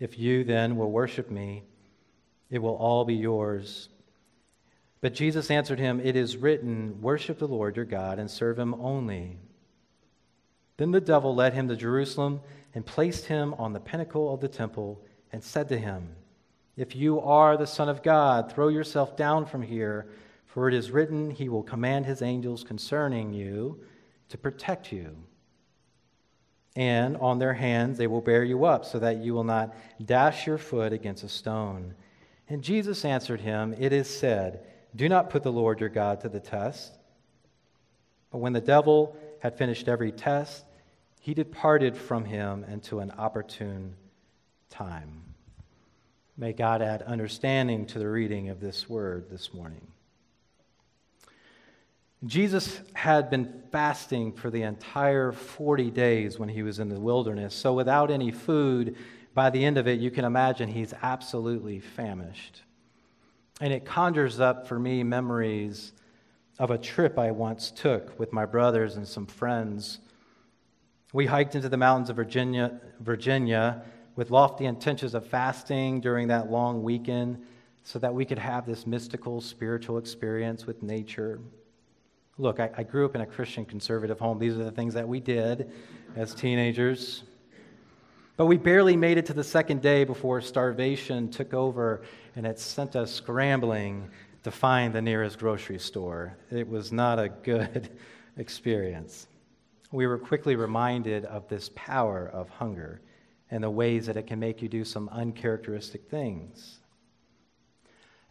If 0.00 0.18
you 0.18 0.42
then 0.42 0.76
will 0.76 0.90
worship 0.90 1.30
me, 1.30 1.62
it 2.50 2.58
will 2.58 2.76
all 2.76 3.04
be 3.04 3.14
yours. 3.14 3.90
But 5.04 5.12
Jesus 5.12 5.50
answered 5.50 5.78
him, 5.78 6.00
It 6.02 6.16
is 6.16 6.38
written, 6.38 7.02
Worship 7.02 7.38
the 7.38 7.46
Lord 7.46 7.76
your 7.76 7.84
God 7.84 8.18
and 8.18 8.30
serve 8.30 8.58
him 8.58 8.72
only. 8.76 9.36
Then 10.78 10.92
the 10.92 11.00
devil 11.02 11.34
led 11.34 11.52
him 11.52 11.68
to 11.68 11.76
Jerusalem 11.76 12.40
and 12.74 12.86
placed 12.86 13.26
him 13.26 13.52
on 13.58 13.74
the 13.74 13.80
pinnacle 13.80 14.32
of 14.32 14.40
the 14.40 14.48
temple 14.48 15.04
and 15.30 15.44
said 15.44 15.68
to 15.68 15.78
him, 15.78 16.16
If 16.78 16.96
you 16.96 17.20
are 17.20 17.58
the 17.58 17.66
Son 17.66 17.90
of 17.90 18.02
God, 18.02 18.50
throw 18.50 18.68
yourself 18.68 19.14
down 19.14 19.44
from 19.44 19.60
here, 19.60 20.08
for 20.46 20.68
it 20.68 20.74
is 20.74 20.90
written, 20.90 21.30
He 21.30 21.50
will 21.50 21.62
command 21.62 22.06
His 22.06 22.22
angels 22.22 22.64
concerning 22.64 23.34
you 23.34 23.84
to 24.30 24.38
protect 24.38 24.90
you. 24.90 25.14
And 26.76 27.18
on 27.18 27.38
their 27.38 27.52
hands 27.52 27.98
they 27.98 28.06
will 28.06 28.22
bear 28.22 28.42
you 28.42 28.64
up, 28.64 28.86
so 28.86 28.98
that 29.00 29.18
you 29.18 29.34
will 29.34 29.44
not 29.44 29.76
dash 30.02 30.46
your 30.46 30.56
foot 30.56 30.94
against 30.94 31.24
a 31.24 31.28
stone. 31.28 31.92
And 32.48 32.64
Jesus 32.64 33.04
answered 33.04 33.42
him, 33.42 33.74
It 33.78 33.92
is 33.92 34.08
said, 34.08 34.64
do 34.96 35.08
not 35.08 35.30
put 35.30 35.42
the 35.42 35.52
Lord 35.52 35.80
your 35.80 35.88
God 35.88 36.20
to 36.20 36.28
the 36.28 36.40
test. 36.40 36.92
But 38.30 38.38
when 38.38 38.52
the 38.52 38.60
devil 38.60 39.16
had 39.40 39.56
finished 39.56 39.88
every 39.88 40.12
test, 40.12 40.64
he 41.20 41.34
departed 41.34 41.96
from 41.96 42.24
him 42.24 42.64
into 42.64 43.00
an 43.00 43.12
opportune 43.16 43.94
time. 44.70 45.22
May 46.36 46.52
God 46.52 46.82
add 46.82 47.02
understanding 47.02 47.86
to 47.86 47.98
the 47.98 48.08
reading 48.08 48.48
of 48.48 48.60
this 48.60 48.88
word 48.88 49.30
this 49.30 49.54
morning. 49.54 49.86
Jesus 52.26 52.80
had 52.94 53.30
been 53.30 53.62
fasting 53.70 54.32
for 54.32 54.50
the 54.50 54.62
entire 54.62 55.30
40 55.30 55.90
days 55.90 56.38
when 56.38 56.48
he 56.48 56.62
was 56.62 56.80
in 56.80 56.88
the 56.88 56.98
wilderness. 56.98 57.54
So, 57.54 57.72
without 57.72 58.10
any 58.10 58.32
food, 58.32 58.96
by 59.32 59.50
the 59.50 59.64
end 59.64 59.78
of 59.78 59.86
it, 59.86 60.00
you 60.00 60.10
can 60.10 60.24
imagine 60.24 60.68
he's 60.68 60.94
absolutely 61.02 61.80
famished. 61.80 62.63
And 63.64 63.72
it 63.72 63.86
conjures 63.86 64.40
up 64.40 64.68
for 64.68 64.78
me 64.78 65.02
memories 65.02 65.94
of 66.58 66.70
a 66.70 66.76
trip 66.76 67.18
I 67.18 67.30
once 67.30 67.70
took 67.70 68.18
with 68.18 68.30
my 68.30 68.44
brothers 68.44 68.96
and 68.96 69.08
some 69.08 69.24
friends. 69.24 70.00
We 71.14 71.24
hiked 71.24 71.54
into 71.54 71.70
the 71.70 71.78
mountains 71.78 72.10
of 72.10 72.16
Virginia, 72.16 72.78
Virginia 73.00 73.82
with 74.16 74.30
lofty 74.30 74.66
intentions 74.66 75.14
of 75.14 75.26
fasting 75.26 76.02
during 76.02 76.28
that 76.28 76.50
long 76.50 76.82
weekend 76.82 77.42
so 77.84 77.98
that 78.00 78.12
we 78.12 78.26
could 78.26 78.38
have 78.38 78.66
this 78.66 78.86
mystical 78.86 79.40
spiritual 79.40 79.96
experience 79.96 80.66
with 80.66 80.82
nature. 80.82 81.40
Look, 82.36 82.60
I, 82.60 82.68
I, 82.76 82.82
grew 82.82 83.06
up 83.06 83.14
in 83.14 83.22
a 83.22 83.26
Christian 83.26 83.64
conservative 83.64 84.18
home. 84.18 84.38
These 84.38 84.58
are 84.58 84.64
the 84.64 84.72
things 84.72 84.92
that 84.92 85.08
we 85.08 85.20
did 85.20 85.72
as 86.16 86.34
teenagers. 86.34 87.22
But 88.36 88.46
we 88.46 88.56
barely 88.56 88.96
made 88.96 89.16
it 89.16 89.26
to 89.26 89.32
the 89.32 89.44
second 89.44 89.80
day 89.80 90.04
before 90.04 90.40
starvation 90.40 91.30
took 91.30 91.54
over 91.54 92.02
and 92.34 92.46
it 92.46 92.58
sent 92.58 92.96
us 92.96 93.12
scrambling 93.12 94.10
to 94.42 94.50
find 94.50 94.92
the 94.92 95.00
nearest 95.00 95.38
grocery 95.38 95.78
store. 95.78 96.36
It 96.50 96.68
was 96.68 96.90
not 96.90 97.18
a 97.20 97.28
good 97.28 97.90
experience. 98.36 99.28
We 99.92 100.08
were 100.08 100.18
quickly 100.18 100.56
reminded 100.56 101.24
of 101.26 101.48
this 101.48 101.70
power 101.76 102.28
of 102.32 102.48
hunger 102.48 103.00
and 103.52 103.62
the 103.62 103.70
ways 103.70 104.06
that 104.06 104.16
it 104.16 104.26
can 104.26 104.40
make 104.40 104.60
you 104.60 104.68
do 104.68 104.84
some 104.84 105.08
uncharacteristic 105.10 106.08
things. 106.10 106.80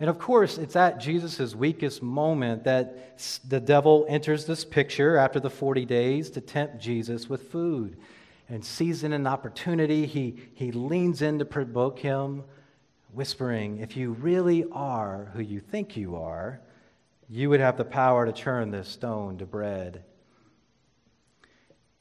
And 0.01 0.09
of 0.09 0.19
course, 0.19 0.57
it's 0.57 0.75
at 0.75 0.99
Jesus' 0.99 1.55
weakest 1.55 2.03
moment 2.03 2.65
that 2.65 3.17
the 3.47 3.61
devil 3.61 4.05
enters 4.09 4.45
this 4.45 4.65
picture 4.65 5.15
after 5.15 5.39
the 5.39 5.49
40 5.49 5.85
days 5.85 6.29
to 6.31 6.41
tempt 6.41 6.79
Jesus 6.79 7.29
with 7.29 7.49
food. 7.49 7.95
And 8.49 8.63
seizing 8.63 9.13
an 9.13 9.25
opportunity, 9.25 10.05
he, 10.05 10.35
he 10.53 10.71
leans 10.71 11.21
in 11.21 11.39
to 11.39 11.45
provoke 11.45 11.99
him, 11.99 12.43
whispering, 13.13 13.79
If 13.79 13.95
you 13.95 14.11
really 14.11 14.65
are 14.71 15.31
who 15.33 15.41
you 15.41 15.59
think 15.59 15.95
you 15.95 16.15
are, 16.15 16.61
you 17.29 17.49
would 17.49 17.59
have 17.59 17.77
the 17.77 17.85
power 17.85 18.25
to 18.25 18.31
turn 18.31 18.71
this 18.71 18.87
stone 18.87 19.37
to 19.37 19.45
bread. 19.45 20.03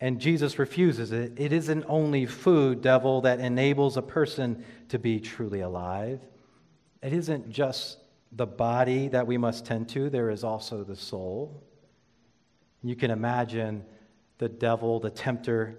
And 0.00 0.20
Jesus 0.20 0.58
refuses 0.58 1.12
it. 1.12 1.32
It 1.36 1.52
isn't 1.52 1.84
only 1.88 2.26
food, 2.26 2.82
devil, 2.82 3.20
that 3.20 3.38
enables 3.38 3.96
a 3.96 4.02
person 4.02 4.64
to 4.88 4.98
be 4.98 5.20
truly 5.20 5.60
alive. 5.60 6.20
It 7.02 7.12
isn't 7.12 7.50
just 7.50 7.98
the 8.32 8.46
body 8.46 9.08
that 9.08 9.26
we 9.26 9.38
must 9.38 9.64
tend 9.64 9.88
to, 9.90 10.10
there 10.10 10.30
is 10.30 10.42
also 10.42 10.82
the 10.82 10.96
soul. 10.96 11.62
You 12.82 12.96
can 12.96 13.10
imagine 13.10 13.84
the 14.38 14.48
devil, 14.48 14.98
the 14.98 15.10
tempter, 15.10 15.78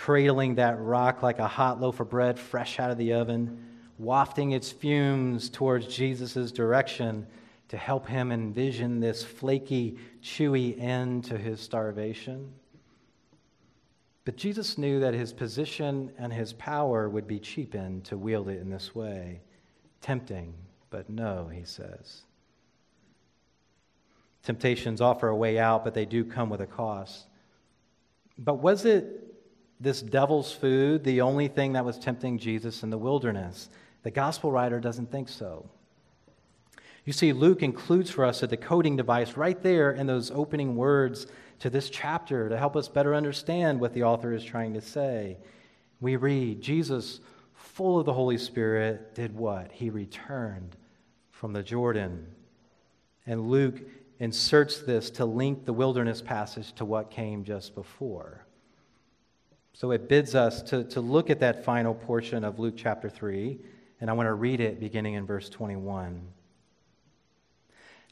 cradling 0.00 0.54
that 0.54 0.80
rock 0.80 1.22
like 1.22 1.38
a 1.40 1.46
hot 1.46 1.78
loaf 1.78 2.00
of 2.00 2.08
bread 2.08 2.38
fresh 2.38 2.80
out 2.80 2.90
of 2.90 2.96
the 2.96 3.12
oven, 3.12 3.62
wafting 3.98 4.52
its 4.52 4.72
fumes 4.72 5.50
towards 5.50 5.94
Jesus' 5.94 6.50
direction 6.50 7.26
to 7.68 7.76
help 7.76 8.06
him 8.06 8.32
envision 8.32 8.98
this 8.98 9.22
flaky, 9.22 9.98
chewy 10.22 10.80
end 10.80 11.22
to 11.22 11.36
his 11.36 11.60
starvation. 11.60 12.50
But 14.24 14.36
Jesus 14.36 14.78
knew 14.78 15.00
that 15.00 15.12
his 15.12 15.34
position 15.34 16.10
and 16.16 16.32
his 16.32 16.54
power 16.54 17.10
would 17.10 17.28
be 17.28 17.38
cheapened 17.38 18.04
to 18.06 18.16
wield 18.16 18.48
it 18.48 18.58
in 18.58 18.70
this 18.70 18.94
way 18.94 19.42
tempting, 20.00 20.54
but 20.88 21.10
no, 21.10 21.46
he 21.52 21.62
says. 21.62 22.22
Temptations 24.44 25.02
offer 25.02 25.28
a 25.28 25.36
way 25.36 25.58
out, 25.58 25.84
but 25.84 25.92
they 25.92 26.06
do 26.06 26.24
come 26.24 26.48
with 26.48 26.62
a 26.62 26.66
cost. 26.66 27.26
But 28.38 28.62
was 28.62 28.86
it 28.86 29.29
this 29.80 30.02
devil's 30.02 30.52
food 30.52 31.04
the 31.04 31.22
only 31.22 31.48
thing 31.48 31.72
that 31.72 31.84
was 31.84 31.98
tempting 31.98 32.38
Jesus 32.38 32.82
in 32.82 32.90
the 32.90 32.98
wilderness? 32.98 33.70
The 34.02 34.10
gospel 34.10 34.52
writer 34.52 34.80
doesn't 34.80 35.10
think 35.10 35.28
so. 35.28 35.68
You 37.04 37.12
see, 37.12 37.32
Luke 37.32 37.62
includes 37.62 38.10
for 38.10 38.24
us 38.24 38.42
a 38.42 38.46
decoding 38.46 38.96
device 38.96 39.36
right 39.36 39.60
there 39.62 39.92
in 39.92 40.06
those 40.06 40.30
opening 40.30 40.76
words 40.76 41.26
to 41.60 41.70
this 41.70 41.90
chapter 41.90 42.48
to 42.48 42.56
help 42.56 42.76
us 42.76 42.88
better 42.88 43.14
understand 43.14 43.80
what 43.80 43.94
the 43.94 44.04
author 44.04 44.32
is 44.32 44.44
trying 44.44 44.74
to 44.74 44.80
say. 44.80 45.38
We 46.00 46.16
read, 46.16 46.60
Jesus 46.60 47.20
full 47.54 47.98
of 47.98 48.06
the 48.06 48.12
Holy 48.12 48.38
Spirit, 48.38 49.14
did 49.14 49.34
what? 49.34 49.70
He 49.72 49.90
returned 49.90 50.76
from 51.30 51.52
the 51.52 51.62
Jordan. 51.62 52.26
And 53.26 53.48
Luke 53.48 53.80
inserts 54.18 54.80
this 54.80 55.10
to 55.10 55.24
link 55.24 55.64
the 55.64 55.72
wilderness 55.72 56.20
passage 56.20 56.72
to 56.74 56.84
what 56.84 57.10
came 57.10 57.44
just 57.44 57.74
before. 57.74 58.44
So 59.80 59.92
it 59.92 60.10
bids 60.10 60.34
us 60.34 60.60
to, 60.64 60.84
to 60.84 61.00
look 61.00 61.30
at 61.30 61.40
that 61.40 61.64
final 61.64 61.94
portion 61.94 62.44
of 62.44 62.58
Luke 62.58 62.74
chapter 62.76 63.08
3, 63.08 63.58
and 64.02 64.10
I 64.10 64.12
want 64.12 64.26
to 64.26 64.34
read 64.34 64.60
it 64.60 64.78
beginning 64.78 65.14
in 65.14 65.24
verse 65.24 65.48
21. 65.48 66.20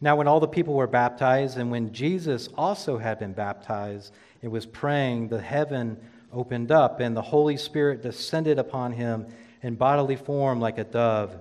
Now, 0.01 0.17
when 0.17 0.27
all 0.27 0.41
the 0.41 0.49
people 0.49 0.73
were 0.73 0.87
baptized, 0.87 1.59
and 1.59 1.71
when 1.71 1.93
Jesus 1.93 2.49
also 2.57 2.97
had 2.97 3.19
been 3.19 3.35
baptized, 3.35 4.15
it 4.41 4.49
was 4.49 4.65
praying, 4.65 5.29
the 5.29 5.43
heaven 5.43 5.99
opened 6.33 6.73
up, 6.73 7.01
and 7.01 7.15
the 7.15 7.21
Holy 7.21 7.59
Spirit 7.59 8.01
descended 8.01 8.59
upon 8.59 8.93
him 8.93 9.27
in 9.63 9.75
bodily 9.75 10.17
form 10.17 10.61
like 10.61 10.79
a 10.79 10.85
dove. 10.85 11.37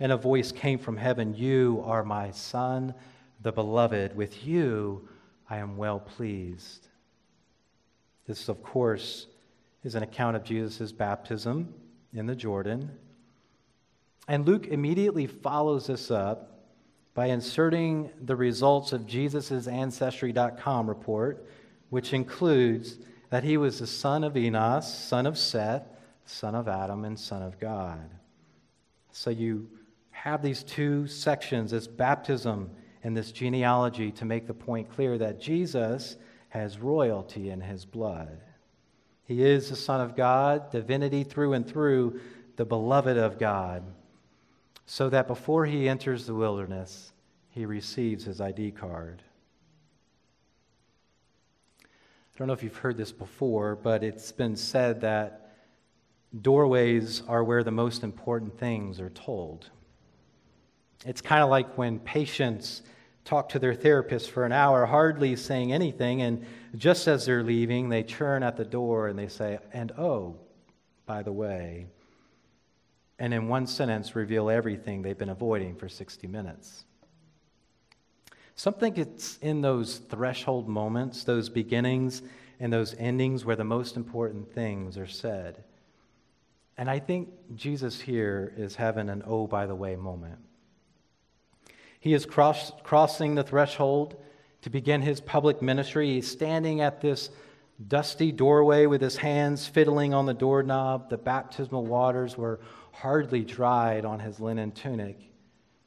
And 0.00 0.10
a 0.10 0.16
voice 0.16 0.50
came 0.50 0.80
from 0.80 0.96
heaven 0.96 1.36
You 1.36 1.84
are 1.86 2.02
my 2.02 2.32
Son, 2.32 2.94
the 3.42 3.52
beloved. 3.52 4.16
With 4.16 4.44
you 4.44 5.08
I 5.48 5.58
am 5.58 5.76
well 5.76 6.00
pleased. 6.00 6.88
This, 8.26 8.40
is, 8.40 8.48
of 8.48 8.60
course, 8.64 9.28
is 9.82 9.94
an 9.94 10.02
account 10.02 10.36
of 10.36 10.44
Jesus' 10.44 10.92
baptism 10.92 11.74
in 12.12 12.26
the 12.26 12.36
Jordan. 12.36 12.90
And 14.28 14.46
Luke 14.46 14.68
immediately 14.68 15.26
follows 15.26 15.88
this 15.88 16.10
up 16.10 16.52
by 17.14 17.26
inserting 17.26 18.10
the 18.22 18.36
results 18.36 18.92
of 18.92 19.06
Jesus' 19.06 19.66
Ancestry.com 19.66 20.88
report, 20.88 21.46
which 21.90 22.12
includes 22.12 22.98
that 23.30 23.44
he 23.44 23.56
was 23.56 23.78
the 23.78 23.86
son 23.86 24.24
of 24.24 24.36
Enos, 24.36 24.92
son 24.92 25.26
of 25.26 25.36
Seth, 25.36 25.86
son 26.24 26.54
of 26.54 26.68
Adam 26.68 27.04
and 27.04 27.18
son 27.18 27.42
of 27.42 27.58
God. 27.58 28.10
So 29.10 29.30
you 29.30 29.68
have 30.10 30.42
these 30.42 30.62
two 30.62 31.06
sections, 31.06 31.72
this 31.72 31.86
baptism 31.86 32.70
and 33.02 33.16
this 33.16 33.32
genealogy, 33.32 34.12
to 34.12 34.24
make 34.24 34.46
the 34.46 34.54
point 34.54 34.88
clear 34.90 35.18
that 35.18 35.40
Jesus 35.40 36.16
has 36.50 36.78
royalty 36.78 37.50
in 37.50 37.60
his 37.60 37.84
blood. 37.84 38.40
He 39.24 39.42
is 39.42 39.70
the 39.70 39.76
Son 39.76 40.00
of 40.00 40.16
God, 40.16 40.70
divinity 40.70 41.24
through 41.24 41.52
and 41.52 41.66
through, 41.66 42.20
the 42.56 42.64
beloved 42.64 43.16
of 43.16 43.38
God, 43.38 43.82
so 44.84 45.08
that 45.08 45.26
before 45.26 45.64
he 45.64 45.88
enters 45.88 46.26
the 46.26 46.34
wilderness, 46.34 47.12
he 47.50 47.64
receives 47.64 48.24
his 48.24 48.40
ID 48.40 48.72
card. 48.72 49.22
I 51.84 52.38
don't 52.38 52.46
know 52.46 52.54
if 52.54 52.62
you've 52.62 52.76
heard 52.76 52.96
this 52.96 53.12
before, 53.12 53.76
but 53.76 54.02
it's 54.02 54.32
been 54.32 54.56
said 54.56 55.02
that 55.02 55.52
doorways 56.40 57.22
are 57.28 57.44
where 57.44 57.62
the 57.62 57.70
most 57.70 58.02
important 58.02 58.58
things 58.58 59.00
are 59.00 59.10
told. 59.10 59.70
It's 61.04 61.20
kind 61.20 61.42
of 61.42 61.50
like 61.50 61.76
when 61.76 61.98
patients 61.98 62.82
talk 63.24 63.50
to 63.50 63.58
their 63.58 63.74
therapist 63.74 64.30
for 64.30 64.44
an 64.44 64.52
hour, 64.52 64.86
hardly 64.86 65.36
saying 65.36 65.72
anything, 65.72 66.22
and 66.22 66.44
just 66.74 67.06
as 67.06 67.26
they're 67.26 67.42
leaving, 67.42 67.88
they 67.88 68.02
turn 68.02 68.42
at 68.42 68.56
the 68.56 68.64
door 68.64 69.08
and 69.08 69.18
they 69.18 69.28
say, 69.28 69.58
and 69.72 69.92
oh, 69.92 70.36
by 71.06 71.22
the 71.22 71.32
way, 71.32 71.86
and 73.18 73.32
in 73.32 73.48
one 73.48 73.66
sentence 73.66 74.16
reveal 74.16 74.50
everything 74.50 75.02
they've 75.02 75.18
been 75.18 75.28
avoiding 75.28 75.76
for 75.76 75.88
60 75.88 76.26
minutes. 76.26 76.84
Something 78.56 78.96
it's 78.96 79.38
in 79.38 79.60
those 79.60 79.98
threshold 79.98 80.68
moments, 80.68 81.24
those 81.24 81.48
beginnings, 81.48 82.22
and 82.58 82.72
those 82.72 82.94
endings 82.98 83.44
where 83.44 83.56
the 83.56 83.64
most 83.64 83.96
important 83.96 84.52
things 84.52 84.98
are 84.98 85.06
said. 85.06 85.64
And 86.76 86.90
I 86.90 86.98
think 86.98 87.28
Jesus 87.54 88.00
here 88.00 88.52
is 88.56 88.74
having 88.74 89.08
an 89.08 89.22
oh, 89.26 89.46
by 89.46 89.66
the 89.66 89.74
way 89.74 89.96
moment. 89.96 90.38
He 92.02 92.14
is 92.14 92.26
cross, 92.26 92.72
crossing 92.82 93.36
the 93.36 93.44
threshold 93.44 94.16
to 94.62 94.70
begin 94.70 95.02
his 95.02 95.20
public 95.20 95.62
ministry. 95.62 96.14
He's 96.14 96.28
standing 96.28 96.80
at 96.80 97.00
this 97.00 97.30
dusty 97.86 98.32
doorway 98.32 98.86
with 98.86 99.00
his 99.00 99.16
hands 99.16 99.68
fiddling 99.68 100.12
on 100.12 100.26
the 100.26 100.34
doorknob. 100.34 101.10
The 101.10 101.16
baptismal 101.16 101.86
waters 101.86 102.36
were 102.36 102.58
hardly 102.90 103.44
dried 103.44 104.04
on 104.04 104.18
his 104.18 104.40
linen 104.40 104.72
tunic. 104.72 105.16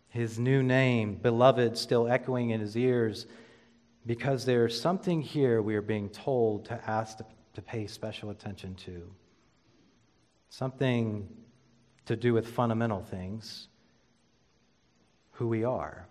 His 0.08 0.40
new 0.40 0.64
name, 0.64 1.16
beloved, 1.16 1.78
still 1.78 2.08
echoing 2.08 2.52
in 2.52 2.62
his 2.62 2.78
ears, 2.78 3.26
because 4.06 4.46
there's 4.46 4.80
something 4.80 5.22
here 5.22 5.62
we 5.62 5.76
are 5.76 5.82
being 5.82 6.08
told 6.08 6.64
to 6.68 6.90
ask 6.90 7.18
to, 7.18 7.26
to 7.56 7.62
pay 7.62 7.88
special 7.88 8.30
attention 8.30 8.76
to 8.76 9.12
something 10.48 11.28
to 12.06 12.16
do 12.16 12.34
with 12.34 12.48
fundamental 12.48 13.02
things 13.02 13.68
who 15.36 15.48
we 15.48 15.64
are. 15.64 16.08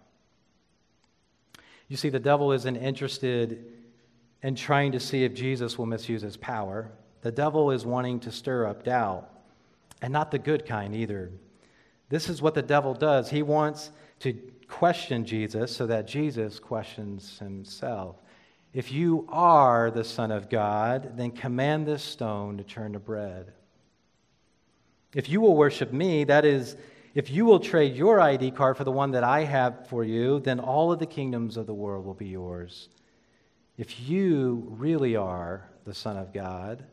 You 1.88 1.96
see, 1.96 2.08
the 2.08 2.18
devil 2.18 2.52
isn't 2.52 2.76
interested 2.76 3.64
in 4.42 4.54
trying 4.54 4.92
to 4.92 5.00
see 5.00 5.24
if 5.24 5.34
Jesus 5.34 5.76
will 5.78 5.86
misuse 5.86 6.22
his 6.22 6.36
power. 6.36 6.90
The 7.22 7.32
devil 7.32 7.70
is 7.70 7.86
wanting 7.86 8.20
to 8.20 8.32
stir 8.32 8.66
up 8.66 8.84
doubt, 8.84 9.28
and 10.02 10.12
not 10.12 10.30
the 10.30 10.38
good 10.38 10.66
kind 10.66 10.94
either. 10.94 11.30
This 12.08 12.28
is 12.28 12.42
what 12.42 12.54
the 12.54 12.62
devil 12.62 12.94
does. 12.94 13.30
He 13.30 13.42
wants 13.42 13.90
to 14.20 14.34
question 14.68 15.24
Jesus 15.24 15.74
so 15.74 15.86
that 15.86 16.06
Jesus 16.06 16.58
questions 16.58 17.38
himself. 17.38 18.16
If 18.72 18.90
you 18.90 19.26
are 19.30 19.90
the 19.90 20.04
Son 20.04 20.30
of 20.30 20.50
God, 20.50 21.16
then 21.16 21.30
command 21.30 21.86
this 21.86 22.02
stone 22.02 22.58
to 22.58 22.64
turn 22.64 22.92
to 22.94 22.98
bread. 22.98 23.52
If 25.14 25.28
you 25.28 25.40
will 25.40 25.56
worship 25.56 25.92
me, 25.92 26.24
that 26.24 26.44
is, 26.44 26.76
if 27.14 27.30
you 27.30 27.44
will 27.44 27.60
trade 27.60 27.94
your 27.94 28.20
ID 28.20 28.50
card 28.50 28.76
for 28.76 28.84
the 28.84 28.90
one 28.90 29.12
that 29.12 29.24
I 29.24 29.44
have 29.44 29.86
for 29.88 30.02
you, 30.02 30.40
then 30.40 30.58
all 30.58 30.90
of 30.90 30.98
the 30.98 31.06
kingdoms 31.06 31.56
of 31.56 31.66
the 31.66 31.74
world 31.74 32.04
will 32.04 32.14
be 32.14 32.26
yours. 32.26 32.88
If 33.76 34.08
you 34.08 34.66
really 34.70 35.14
are 35.14 35.68
the 35.84 35.94
Son 35.94 36.16
of 36.16 36.32
God, 36.32 36.84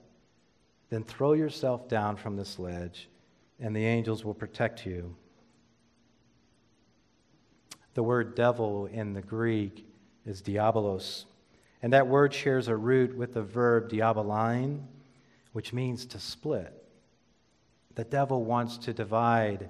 then 0.89 1.03
throw 1.03 1.33
yourself 1.33 1.87
down 1.87 2.17
from 2.17 2.35
this 2.35 2.59
ledge, 2.59 3.09
and 3.59 3.75
the 3.75 3.85
angels 3.85 4.23
will 4.23 4.33
protect 4.33 4.85
you. 4.85 5.15
The 7.93 8.03
word 8.03 8.35
devil 8.35 8.85
in 8.85 9.13
the 9.13 9.21
Greek 9.21 9.87
is 10.25 10.41
diabolos, 10.41 11.25
and 11.81 11.93
that 11.93 12.07
word 12.07 12.33
shares 12.33 12.67
a 12.67 12.75
root 12.75 13.15
with 13.15 13.33
the 13.33 13.41
verb 13.41 13.89
diaballein, 13.89 14.81
which 15.53 15.73
means 15.73 16.05
to 16.07 16.19
split. 16.19 16.73
The 17.95 18.03
devil 18.03 18.43
wants 18.45 18.77
to 18.79 18.93
divide, 18.93 19.69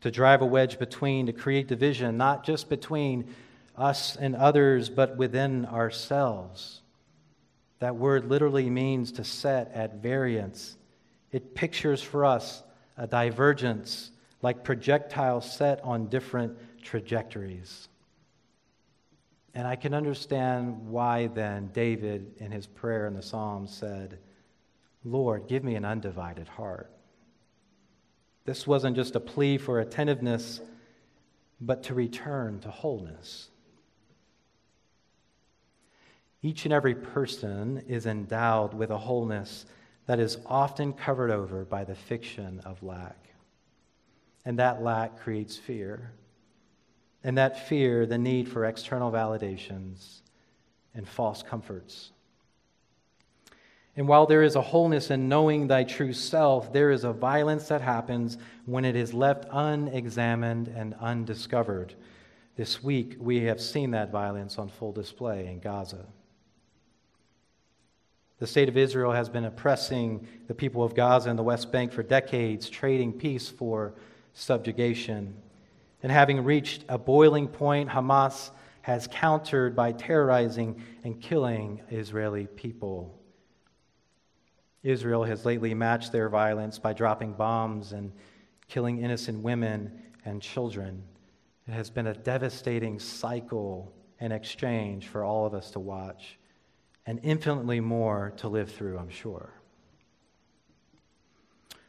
to 0.00 0.10
drive 0.10 0.42
a 0.42 0.46
wedge 0.46 0.78
between, 0.78 1.26
to 1.26 1.32
create 1.32 1.68
division, 1.68 2.16
not 2.16 2.44
just 2.44 2.68
between 2.68 3.34
us 3.76 4.16
and 4.16 4.34
others, 4.36 4.88
but 4.88 5.16
within 5.16 5.66
ourselves. 5.66 6.80
That 7.80 7.96
word 7.96 8.26
literally 8.26 8.68
means 8.68 9.12
to 9.12 9.24
set 9.24 9.72
at 9.74 10.02
variance. 10.02 10.76
It 11.32 11.54
pictures 11.54 12.02
for 12.02 12.24
us 12.24 12.62
a 12.96 13.06
divergence, 13.06 14.10
like 14.42 14.64
projectiles 14.64 15.50
set 15.50 15.82
on 15.82 16.08
different 16.08 16.58
trajectories. 16.82 17.88
And 19.54 19.66
I 19.66 19.76
can 19.76 19.94
understand 19.94 20.88
why 20.88 21.26
then 21.28 21.70
David, 21.72 22.34
in 22.38 22.52
his 22.52 22.66
prayer 22.66 23.06
in 23.06 23.14
the 23.14 23.22
Psalms, 23.22 23.74
said, 23.74 24.18
Lord, 25.04 25.48
give 25.48 25.64
me 25.64 25.74
an 25.74 25.84
undivided 25.84 26.46
heart. 26.46 26.90
This 28.50 28.66
wasn't 28.66 28.96
just 28.96 29.14
a 29.14 29.20
plea 29.20 29.58
for 29.58 29.78
attentiveness, 29.78 30.60
but 31.60 31.84
to 31.84 31.94
return 31.94 32.58
to 32.62 32.68
wholeness. 32.68 33.48
Each 36.42 36.64
and 36.64 36.74
every 36.74 36.96
person 36.96 37.84
is 37.86 38.06
endowed 38.06 38.74
with 38.74 38.90
a 38.90 38.98
wholeness 38.98 39.66
that 40.06 40.18
is 40.18 40.36
often 40.46 40.92
covered 40.94 41.30
over 41.30 41.64
by 41.64 41.84
the 41.84 41.94
fiction 41.94 42.60
of 42.64 42.82
lack. 42.82 43.28
And 44.44 44.58
that 44.58 44.82
lack 44.82 45.20
creates 45.20 45.56
fear. 45.56 46.10
And 47.22 47.38
that 47.38 47.68
fear, 47.68 48.04
the 48.04 48.18
need 48.18 48.48
for 48.48 48.64
external 48.64 49.12
validations 49.12 50.22
and 50.92 51.08
false 51.08 51.44
comforts. 51.44 52.10
And 53.96 54.06
while 54.06 54.26
there 54.26 54.42
is 54.42 54.56
a 54.56 54.62
wholeness 54.62 55.10
in 55.10 55.28
knowing 55.28 55.66
thy 55.66 55.84
true 55.84 56.12
self, 56.12 56.72
there 56.72 56.90
is 56.90 57.04
a 57.04 57.12
violence 57.12 57.68
that 57.68 57.80
happens 57.80 58.38
when 58.66 58.84
it 58.84 58.96
is 58.96 59.12
left 59.12 59.46
unexamined 59.50 60.68
and 60.68 60.94
undiscovered. 61.00 61.94
This 62.56 62.82
week, 62.82 63.16
we 63.18 63.42
have 63.42 63.60
seen 63.60 63.90
that 63.92 64.10
violence 64.10 64.58
on 64.58 64.68
full 64.68 64.92
display 64.92 65.46
in 65.46 65.60
Gaza. 65.60 66.06
The 68.38 68.46
state 68.46 68.68
of 68.68 68.76
Israel 68.76 69.12
has 69.12 69.28
been 69.28 69.44
oppressing 69.44 70.26
the 70.46 70.54
people 70.54 70.82
of 70.82 70.94
Gaza 70.94 71.28
and 71.28 71.38
the 71.38 71.42
West 71.42 71.70
Bank 71.70 71.92
for 71.92 72.02
decades, 72.02 72.70
trading 72.70 73.12
peace 73.12 73.48
for 73.48 73.94
subjugation. 74.32 75.34
And 76.02 76.10
having 76.10 76.42
reached 76.42 76.84
a 76.88 76.96
boiling 76.96 77.48
point, 77.48 77.90
Hamas 77.90 78.50
has 78.82 79.06
countered 79.08 79.76
by 79.76 79.92
terrorizing 79.92 80.82
and 81.04 81.20
killing 81.20 81.82
Israeli 81.90 82.46
people. 82.46 83.19
Israel 84.82 85.24
has 85.24 85.44
lately 85.44 85.74
matched 85.74 86.12
their 86.12 86.28
violence 86.28 86.78
by 86.78 86.92
dropping 86.92 87.34
bombs 87.34 87.92
and 87.92 88.12
killing 88.68 89.02
innocent 89.02 89.42
women 89.42 90.02
and 90.24 90.40
children. 90.40 91.02
It 91.66 91.72
has 91.72 91.90
been 91.90 92.06
a 92.06 92.14
devastating 92.14 92.98
cycle 92.98 93.92
and 94.20 94.32
exchange 94.32 95.08
for 95.08 95.24
all 95.24 95.46
of 95.46 95.54
us 95.54 95.70
to 95.72 95.80
watch 95.80 96.38
and 97.06 97.20
infinitely 97.22 97.80
more 97.80 98.32
to 98.36 98.48
live 98.48 98.70
through, 98.70 98.98
I'm 98.98 99.08
sure. 99.08 99.52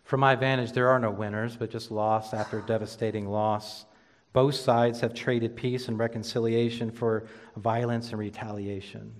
From 0.04 0.20
my 0.20 0.36
vantage, 0.36 0.74
there 0.74 0.90
are 0.90 1.00
no 1.00 1.12
winners, 1.12 1.56
but 1.56 1.70
just 1.70 1.92
loss 1.92 2.34
after 2.34 2.62
devastating 2.62 3.28
loss. 3.28 3.86
Both 4.34 4.56
sides 4.56 5.00
have 5.02 5.14
traded 5.14 5.56
peace 5.56 5.88
and 5.88 5.98
reconciliation 5.98 6.92
for 6.92 7.28
violence 7.56 8.10
and 8.10 8.20
retaliation. 8.20 9.14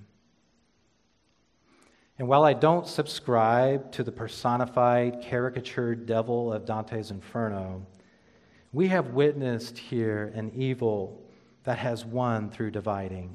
And 2.22 2.28
while 2.28 2.44
I 2.44 2.54
don't 2.54 2.86
subscribe 2.86 3.92
to 3.94 4.04
the 4.04 4.12
personified, 4.12 5.24
caricatured 5.24 6.06
devil 6.06 6.54
of 6.54 6.68
Dante's 6.68 7.10
Inferno, 7.10 7.84
we 8.72 8.90
have 8.90 9.16
witnessed 9.16 9.76
here 9.76 10.32
an 10.36 10.52
evil 10.54 11.20
that 11.64 11.80
has 11.80 12.06
won 12.06 12.52
through 12.52 12.70
dividing 12.70 13.34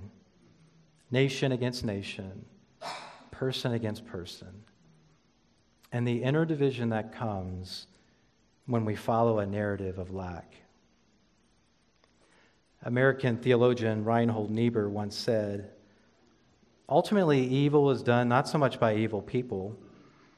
nation 1.11 1.51
against 1.51 1.85
nation, 1.85 2.45
person 3.33 3.73
against 3.73 4.07
person. 4.07 4.63
And 5.91 6.07
the 6.07 6.23
inner 6.23 6.45
division 6.45 6.91
that 6.91 7.13
comes 7.13 7.89
when 8.67 8.85
we 8.85 8.95
follow 8.95 9.41
a 9.41 9.47
narrative 9.47 9.99
of 9.99 10.15
lack. 10.15 10.55
American 12.85 13.37
theologian 13.39 14.05
Reinhold 14.05 14.53
Niebuhr 14.53 14.89
once 14.89 15.17
said, 15.17 15.73
Ultimately, 16.89 17.45
evil 17.45 17.91
is 17.91 18.03
done 18.03 18.29
not 18.29 18.49
so 18.49 18.59
much 18.59 18.79
by 18.79 18.95
evil 18.95 19.23
people, 19.23 19.77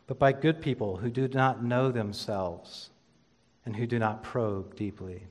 but 0.06 0.18
by 0.18 0.32
good 0.32 0.62
people 0.62 0.96
who 0.96 1.10
do 1.10 1.28
not 1.28 1.62
know 1.62 1.90
themselves 1.90 2.90
and 3.66 3.76
who 3.76 3.86
do 3.86 3.98
not 3.98 4.22
probe 4.22 4.74
deeply. 4.74 5.26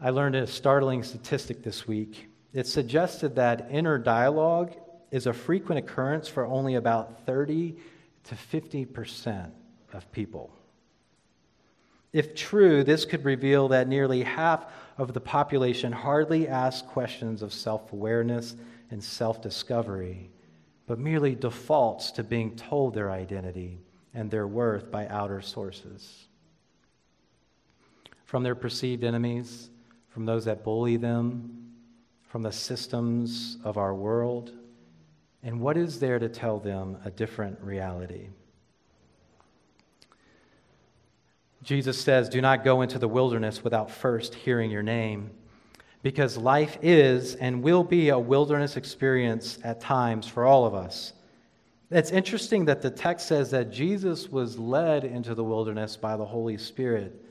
I 0.00 0.10
learned 0.10 0.36
a 0.36 0.46
startling 0.46 1.02
statistic 1.02 1.62
this 1.62 1.86
week 1.86 2.28
it 2.56 2.66
suggested 2.66 3.36
that 3.36 3.68
inner 3.70 3.98
dialogue 3.98 4.72
is 5.10 5.26
a 5.26 5.34
frequent 5.34 5.78
occurrence 5.78 6.26
for 6.26 6.46
only 6.46 6.76
about 6.76 7.26
30 7.26 7.76
to 8.24 8.34
50% 8.34 9.50
of 9.92 10.10
people. 10.10 10.55
If 12.12 12.34
true, 12.34 12.84
this 12.84 13.04
could 13.04 13.24
reveal 13.24 13.68
that 13.68 13.88
nearly 13.88 14.22
half 14.22 14.66
of 14.98 15.12
the 15.12 15.20
population 15.20 15.92
hardly 15.92 16.48
asks 16.48 16.86
questions 16.86 17.42
of 17.42 17.52
self 17.52 17.92
awareness 17.92 18.56
and 18.90 19.02
self 19.02 19.42
discovery, 19.42 20.30
but 20.86 20.98
merely 20.98 21.34
defaults 21.34 22.10
to 22.12 22.24
being 22.24 22.56
told 22.56 22.94
their 22.94 23.10
identity 23.10 23.80
and 24.14 24.30
their 24.30 24.46
worth 24.46 24.90
by 24.90 25.06
outer 25.08 25.40
sources. 25.40 26.26
From 28.24 28.42
their 28.42 28.54
perceived 28.54 29.04
enemies, 29.04 29.70
from 30.08 30.24
those 30.24 30.46
that 30.46 30.64
bully 30.64 30.96
them, 30.96 31.66
from 32.22 32.42
the 32.42 32.52
systems 32.52 33.58
of 33.64 33.76
our 33.76 33.94
world? 33.94 34.52
And 35.42 35.60
what 35.60 35.76
is 35.76 36.00
there 36.00 36.18
to 36.18 36.28
tell 36.28 36.58
them 36.58 36.98
a 37.04 37.10
different 37.10 37.60
reality? 37.60 38.28
Jesus 41.62 42.00
says, 42.00 42.28
Do 42.28 42.40
not 42.40 42.64
go 42.64 42.82
into 42.82 42.98
the 42.98 43.08
wilderness 43.08 43.64
without 43.64 43.90
first 43.90 44.34
hearing 44.34 44.70
your 44.70 44.82
name, 44.82 45.30
because 46.02 46.36
life 46.36 46.78
is 46.82 47.34
and 47.36 47.62
will 47.62 47.84
be 47.84 48.10
a 48.10 48.18
wilderness 48.18 48.76
experience 48.76 49.58
at 49.64 49.80
times 49.80 50.26
for 50.28 50.44
all 50.44 50.64
of 50.64 50.74
us. 50.74 51.12
It's 51.90 52.10
interesting 52.10 52.64
that 52.64 52.82
the 52.82 52.90
text 52.90 53.28
says 53.28 53.50
that 53.52 53.72
Jesus 53.72 54.28
was 54.28 54.58
led 54.58 55.04
into 55.04 55.34
the 55.34 55.44
wilderness 55.44 55.96
by 55.96 56.16
the 56.16 56.24
Holy 56.24 56.58
Spirit. 56.58 57.24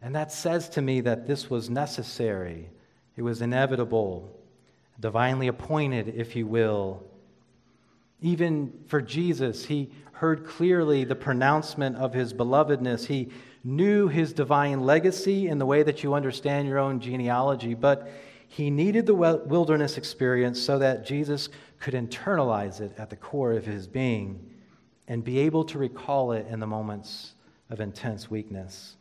And 0.00 0.14
that 0.14 0.30
says 0.30 0.68
to 0.70 0.82
me 0.82 1.00
that 1.00 1.26
this 1.26 1.50
was 1.50 1.68
necessary, 1.68 2.70
it 3.16 3.22
was 3.22 3.42
inevitable 3.42 4.38
divinely 5.00 5.48
appointed, 5.48 6.14
if 6.16 6.34
you 6.34 6.46
will. 6.46 7.02
Even 8.20 8.72
for 8.86 9.00
Jesus, 9.00 9.64
he 9.64 9.90
heard 10.12 10.44
clearly 10.44 11.04
the 11.04 11.14
pronouncement 11.14 11.96
of 11.96 12.12
his 12.12 12.34
belovedness. 12.34 13.06
He 13.06 13.28
knew 13.64 14.08
his 14.08 14.32
divine 14.32 14.80
legacy 14.80 15.48
in 15.48 15.58
the 15.58 15.66
way 15.66 15.82
that 15.82 16.02
you 16.02 16.14
understand 16.14 16.68
your 16.68 16.78
own 16.78 17.00
genealogy, 17.00 17.74
but 17.74 18.10
he 18.46 18.70
needed 18.70 19.06
the 19.06 19.14
wilderness 19.14 19.98
experience 19.98 20.60
so 20.60 20.78
that 20.78 21.04
Jesus 21.04 21.48
could 21.80 21.94
internalize 21.94 22.80
it 22.80 22.92
at 22.96 23.10
the 23.10 23.16
core 23.16 23.52
of 23.52 23.66
his 23.66 23.86
being 23.86 24.50
and 25.06 25.22
be 25.22 25.38
able 25.40 25.64
to 25.64 25.78
recall 25.78 26.32
it 26.32 26.46
in 26.48 26.60
the 26.60 26.66
moments 26.66 27.34
of 27.70 27.80
intense 27.80 28.30
weakness. 28.30 28.96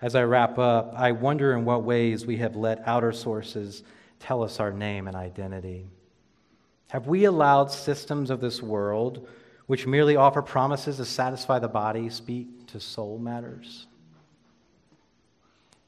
As 0.00 0.16
I 0.16 0.24
wrap 0.24 0.58
up, 0.58 0.94
I 0.96 1.12
wonder 1.12 1.56
in 1.56 1.64
what 1.64 1.84
ways 1.84 2.26
we 2.26 2.38
have 2.38 2.56
let 2.56 2.82
outer 2.86 3.12
sources 3.12 3.84
tell 4.18 4.42
us 4.42 4.58
our 4.58 4.72
name 4.72 5.06
and 5.06 5.16
identity. 5.16 5.86
Have 6.88 7.06
we 7.06 7.24
allowed 7.24 7.70
systems 7.70 8.30
of 8.30 8.40
this 8.40 8.60
world, 8.60 9.28
which 9.72 9.86
merely 9.86 10.16
offer 10.16 10.42
promises 10.42 10.98
to 10.98 11.04
satisfy 11.06 11.58
the 11.58 11.66
body, 11.66 12.10
speak 12.10 12.66
to 12.66 12.78
soul 12.78 13.18
matters? 13.18 13.86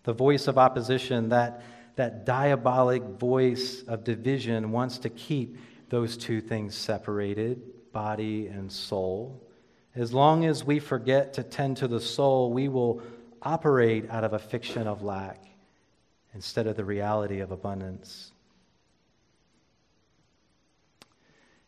The 0.04 0.14
voice 0.14 0.48
of 0.48 0.56
opposition, 0.56 1.28
that, 1.28 1.62
that 1.96 2.24
diabolic 2.24 3.02
voice 3.02 3.82
of 3.82 4.02
division, 4.02 4.72
wants 4.72 4.96
to 5.00 5.10
keep 5.10 5.58
those 5.90 6.16
two 6.16 6.40
things 6.40 6.74
separated 6.74 7.60
body 7.92 8.46
and 8.46 8.72
soul. 8.72 9.46
As 9.94 10.14
long 10.14 10.46
as 10.46 10.64
we 10.64 10.78
forget 10.78 11.34
to 11.34 11.42
tend 11.42 11.76
to 11.76 11.86
the 11.86 12.00
soul, 12.00 12.54
we 12.54 12.68
will 12.68 13.02
operate 13.42 14.08
out 14.08 14.24
of 14.24 14.32
a 14.32 14.38
fiction 14.38 14.86
of 14.86 15.02
lack 15.02 15.44
instead 16.32 16.66
of 16.66 16.76
the 16.76 16.86
reality 16.86 17.40
of 17.40 17.50
abundance. 17.50 18.32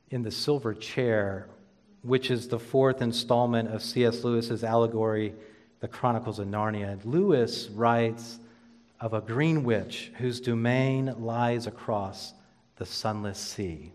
In 0.09 0.23
The 0.23 0.31
Silver 0.31 0.73
Chair, 0.73 1.51
which 2.07 2.31
is 2.31 2.47
the 2.47 2.59
fourth 2.59 3.03
installment 3.03 3.69
of 3.75 3.83
C.S. 3.83 4.23
Lewis's 4.23 4.62
allegory, 4.62 5.35
The 5.81 5.88
Chronicles 5.88 6.38
of 6.38 6.47
Narnia, 6.47 7.05
Lewis 7.05 7.69
writes 7.69 8.38
of 9.01 9.12
a 9.12 9.21
green 9.21 9.64
witch 9.64 10.12
whose 10.16 10.40
domain 10.40 11.12
lies 11.19 11.66
across 11.66 12.33
the 12.77 12.87
sunless 12.87 13.38
sea. 13.38 13.92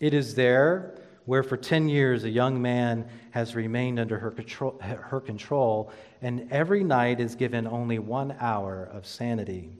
It 0.00 0.14
is 0.14 0.34
there 0.34 0.94
where 1.26 1.42
for 1.42 1.58
10 1.58 1.90
years 1.90 2.24
a 2.24 2.30
young 2.30 2.62
man 2.62 3.06
has 3.32 3.54
remained 3.54 3.98
under 3.98 4.18
her 4.18 4.30
control, 4.30 4.78
her 4.80 5.20
control, 5.20 5.92
and 6.22 6.50
every 6.50 6.82
night 6.82 7.20
is 7.20 7.34
given 7.34 7.66
only 7.66 7.98
one 7.98 8.34
hour 8.40 8.88
of 8.94 9.06
sanity. 9.06 9.70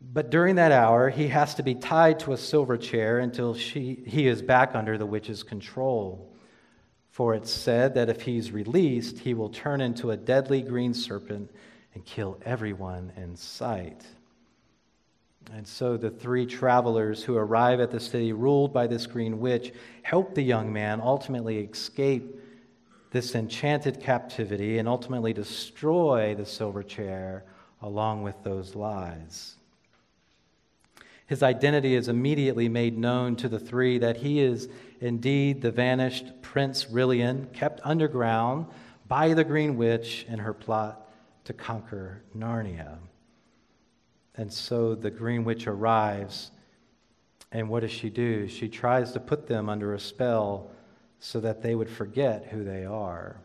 But 0.00 0.30
during 0.30 0.56
that 0.56 0.72
hour, 0.72 1.10
he 1.10 1.28
has 1.28 1.54
to 1.56 1.62
be 1.62 1.74
tied 1.74 2.20
to 2.20 2.32
a 2.32 2.36
silver 2.36 2.76
chair 2.76 3.18
until 3.18 3.54
she, 3.54 4.02
he 4.06 4.28
is 4.28 4.42
back 4.42 4.74
under 4.74 4.96
the 4.96 5.06
witch's 5.06 5.42
control. 5.42 6.32
For 7.10 7.34
it's 7.34 7.50
said 7.50 7.94
that 7.94 8.08
if 8.08 8.22
he's 8.22 8.52
released, 8.52 9.18
he 9.18 9.34
will 9.34 9.48
turn 9.48 9.80
into 9.80 10.12
a 10.12 10.16
deadly 10.16 10.62
green 10.62 10.94
serpent 10.94 11.50
and 11.94 12.04
kill 12.04 12.38
everyone 12.44 13.12
in 13.16 13.34
sight. 13.34 14.06
And 15.52 15.66
so 15.66 15.96
the 15.96 16.10
three 16.10 16.46
travelers 16.46 17.24
who 17.24 17.36
arrive 17.36 17.80
at 17.80 17.90
the 17.90 17.98
city 17.98 18.32
ruled 18.32 18.72
by 18.72 18.86
this 18.86 19.06
green 19.06 19.40
witch 19.40 19.72
help 20.02 20.34
the 20.34 20.42
young 20.42 20.72
man 20.72 21.00
ultimately 21.00 21.58
escape 21.58 22.40
this 23.10 23.34
enchanted 23.34 24.00
captivity 24.00 24.78
and 24.78 24.86
ultimately 24.86 25.32
destroy 25.32 26.34
the 26.34 26.44
silver 26.44 26.82
chair 26.82 27.44
along 27.80 28.22
with 28.22 28.36
those 28.44 28.74
lies. 28.74 29.57
His 31.28 31.42
identity 31.42 31.94
is 31.94 32.08
immediately 32.08 32.70
made 32.70 32.96
known 32.96 33.36
to 33.36 33.50
the 33.50 33.58
three 33.58 33.98
that 33.98 34.16
he 34.16 34.40
is 34.40 34.66
indeed 34.98 35.60
the 35.60 35.70
vanished 35.70 36.40
Prince 36.40 36.86
Rilian, 36.86 37.52
kept 37.52 37.82
underground 37.84 38.66
by 39.06 39.34
the 39.34 39.44
Green 39.44 39.76
Witch 39.76 40.24
in 40.26 40.38
her 40.38 40.54
plot 40.54 41.06
to 41.44 41.52
conquer 41.52 42.22
Narnia. 42.34 42.96
And 44.36 44.50
so 44.50 44.94
the 44.94 45.10
Green 45.10 45.44
Witch 45.44 45.66
arrives, 45.66 46.50
and 47.52 47.68
what 47.68 47.80
does 47.80 47.92
she 47.92 48.08
do? 48.08 48.48
She 48.48 48.66
tries 48.66 49.12
to 49.12 49.20
put 49.20 49.46
them 49.46 49.68
under 49.68 49.92
a 49.92 50.00
spell 50.00 50.70
so 51.20 51.40
that 51.40 51.60
they 51.62 51.74
would 51.74 51.90
forget 51.90 52.46
who 52.46 52.64
they 52.64 52.86
are. 52.86 53.36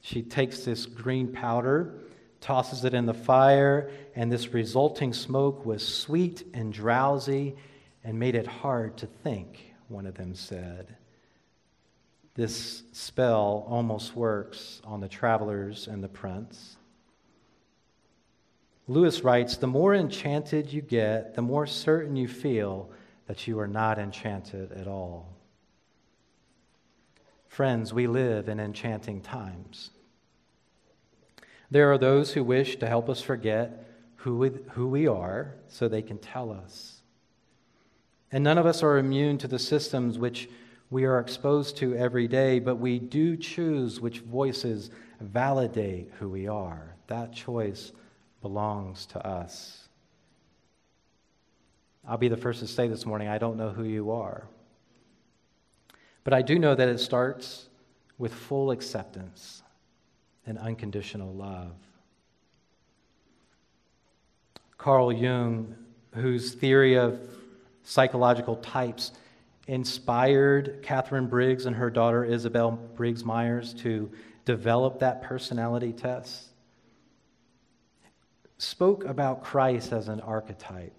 She 0.00 0.22
takes 0.22 0.60
this 0.60 0.86
green 0.86 1.30
powder, 1.30 1.92
tosses 2.40 2.84
it 2.84 2.94
in 2.94 3.06
the 3.06 3.14
fire, 3.14 3.90
and 4.14 4.30
this 4.30 4.52
resulting 4.54 5.12
smoke 5.12 5.66
was 5.66 5.86
sweet 5.86 6.44
and 6.54 6.72
drowsy 6.72 7.56
and 8.04 8.18
made 8.18 8.34
it 8.34 8.46
hard 8.46 8.96
to 8.98 9.06
think, 9.06 9.74
one 9.88 10.06
of 10.06 10.14
them 10.14 10.34
said. 10.34 10.96
This 12.34 12.84
spell 12.92 13.66
almost 13.68 14.14
works 14.14 14.80
on 14.84 15.00
the 15.00 15.08
travelers 15.08 15.88
and 15.88 16.02
the 16.02 16.08
prince. 16.08 16.76
Lewis 18.86 19.22
writes 19.22 19.56
The 19.56 19.66
more 19.66 19.94
enchanted 19.94 20.72
you 20.72 20.80
get, 20.80 21.34
the 21.34 21.42
more 21.42 21.66
certain 21.66 22.16
you 22.16 22.28
feel 22.28 22.90
that 23.26 23.46
you 23.46 23.58
are 23.58 23.68
not 23.68 23.98
enchanted 23.98 24.72
at 24.72 24.86
all. 24.86 25.28
Friends, 27.48 27.92
we 27.92 28.06
live 28.06 28.48
in 28.48 28.60
enchanting 28.60 29.20
times. 29.20 29.90
There 31.70 31.92
are 31.92 31.98
those 31.98 32.32
who 32.32 32.42
wish 32.42 32.76
to 32.76 32.86
help 32.86 33.08
us 33.08 33.20
forget 33.20 33.84
who 34.16 34.38
we, 34.38 34.50
who 34.70 34.88
we 34.88 35.06
are 35.06 35.54
so 35.68 35.86
they 35.86 36.02
can 36.02 36.18
tell 36.18 36.50
us. 36.50 37.02
And 38.32 38.44
none 38.44 38.58
of 38.58 38.66
us 38.66 38.82
are 38.82 38.98
immune 38.98 39.38
to 39.38 39.48
the 39.48 39.58
systems 39.58 40.18
which 40.18 40.48
we 40.90 41.04
are 41.04 41.18
exposed 41.18 41.76
to 41.78 41.94
every 41.94 42.28
day, 42.28 42.58
but 42.58 42.76
we 42.76 42.98
do 42.98 43.36
choose 43.36 44.00
which 44.00 44.20
voices 44.20 44.90
validate 45.20 46.10
who 46.18 46.28
we 46.28 46.48
are. 46.48 46.94
That 47.08 47.32
choice 47.32 47.92
belongs 48.40 49.06
to 49.06 49.26
us. 49.26 49.88
I'll 52.06 52.16
be 52.16 52.28
the 52.28 52.36
first 52.36 52.60
to 52.60 52.66
say 52.66 52.88
this 52.88 53.04
morning 53.04 53.28
I 53.28 53.38
don't 53.38 53.58
know 53.58 53.70
who 53.70 53.84
you 53.84 54.10
are. 54.10 54.46
But 56.24 56.32
I 56.32 56.42
do 56.42 56.58
know 56.58 56.74
that 56.74 56.88
it 56.88 57.00
starts 57.00 57.68
with 58.16 58.32
full 58.32 58.70
acceptance 58.70 59.62
and 60.48 60.58
unconditional 60.58 61.32
love. 61.34 61.72
Carl 64.78 65.12
Jung, 65.12 65.76
whose 66.14 66.54
theory 66.54 66.96
of 66.96 67.20
psychological 67.82 68.56
types 68.56 69.12
inspired 69.66 70.80
Katharine 70.82 71.26
Briggs 71.26 71.66
and 71.66 71.76
her 71.76 71.90
daughter 71.90 72.24
Isabel 72.24 72.72
Briggs 72.72 73.24
Myers 73.24 73.74
to 73.74 74.10
develop 74.46 75.00
that 75.00 75.22
personality 75.22 75.92
test, 75.92 76.46
spoke 78.56 79.04
about 79.04 79.44
Christ 79.44 79.92
as 79.92 80.08
an 80.08 80.20
archetype. 80.20 80.94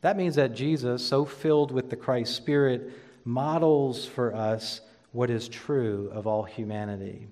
That 0.00 0.16
means 0.16 0.36
that 0.36 0.54
Jesus, 0.54 1.06
so 1.06 1.24
filled 1.26 1.70
with 1.70 1.90
the 1.90 1.96
Christ 1.96 2.34
Spirit, 2.34 2.90
models 3.24 4.06
for 4.06 4.34
us 4.34 4.80
what 5.12 5.30
is 5.30 5.48
true 5.48 6.10
of 6.12 6.26
all 6.26 6.42
humanity, 6.42 7.28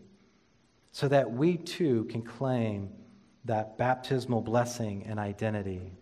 so 0.92 1.08
that 1.08 1.30
we 1.30 1.56
too 1.56 2.04
can 2.04 2.22
claim 2.22 2.90
that 3.44 3.78
baptismal 3.78 4.40
blessing 4.40 5.04
and 5.06 5.18
identity. 5.18 5.92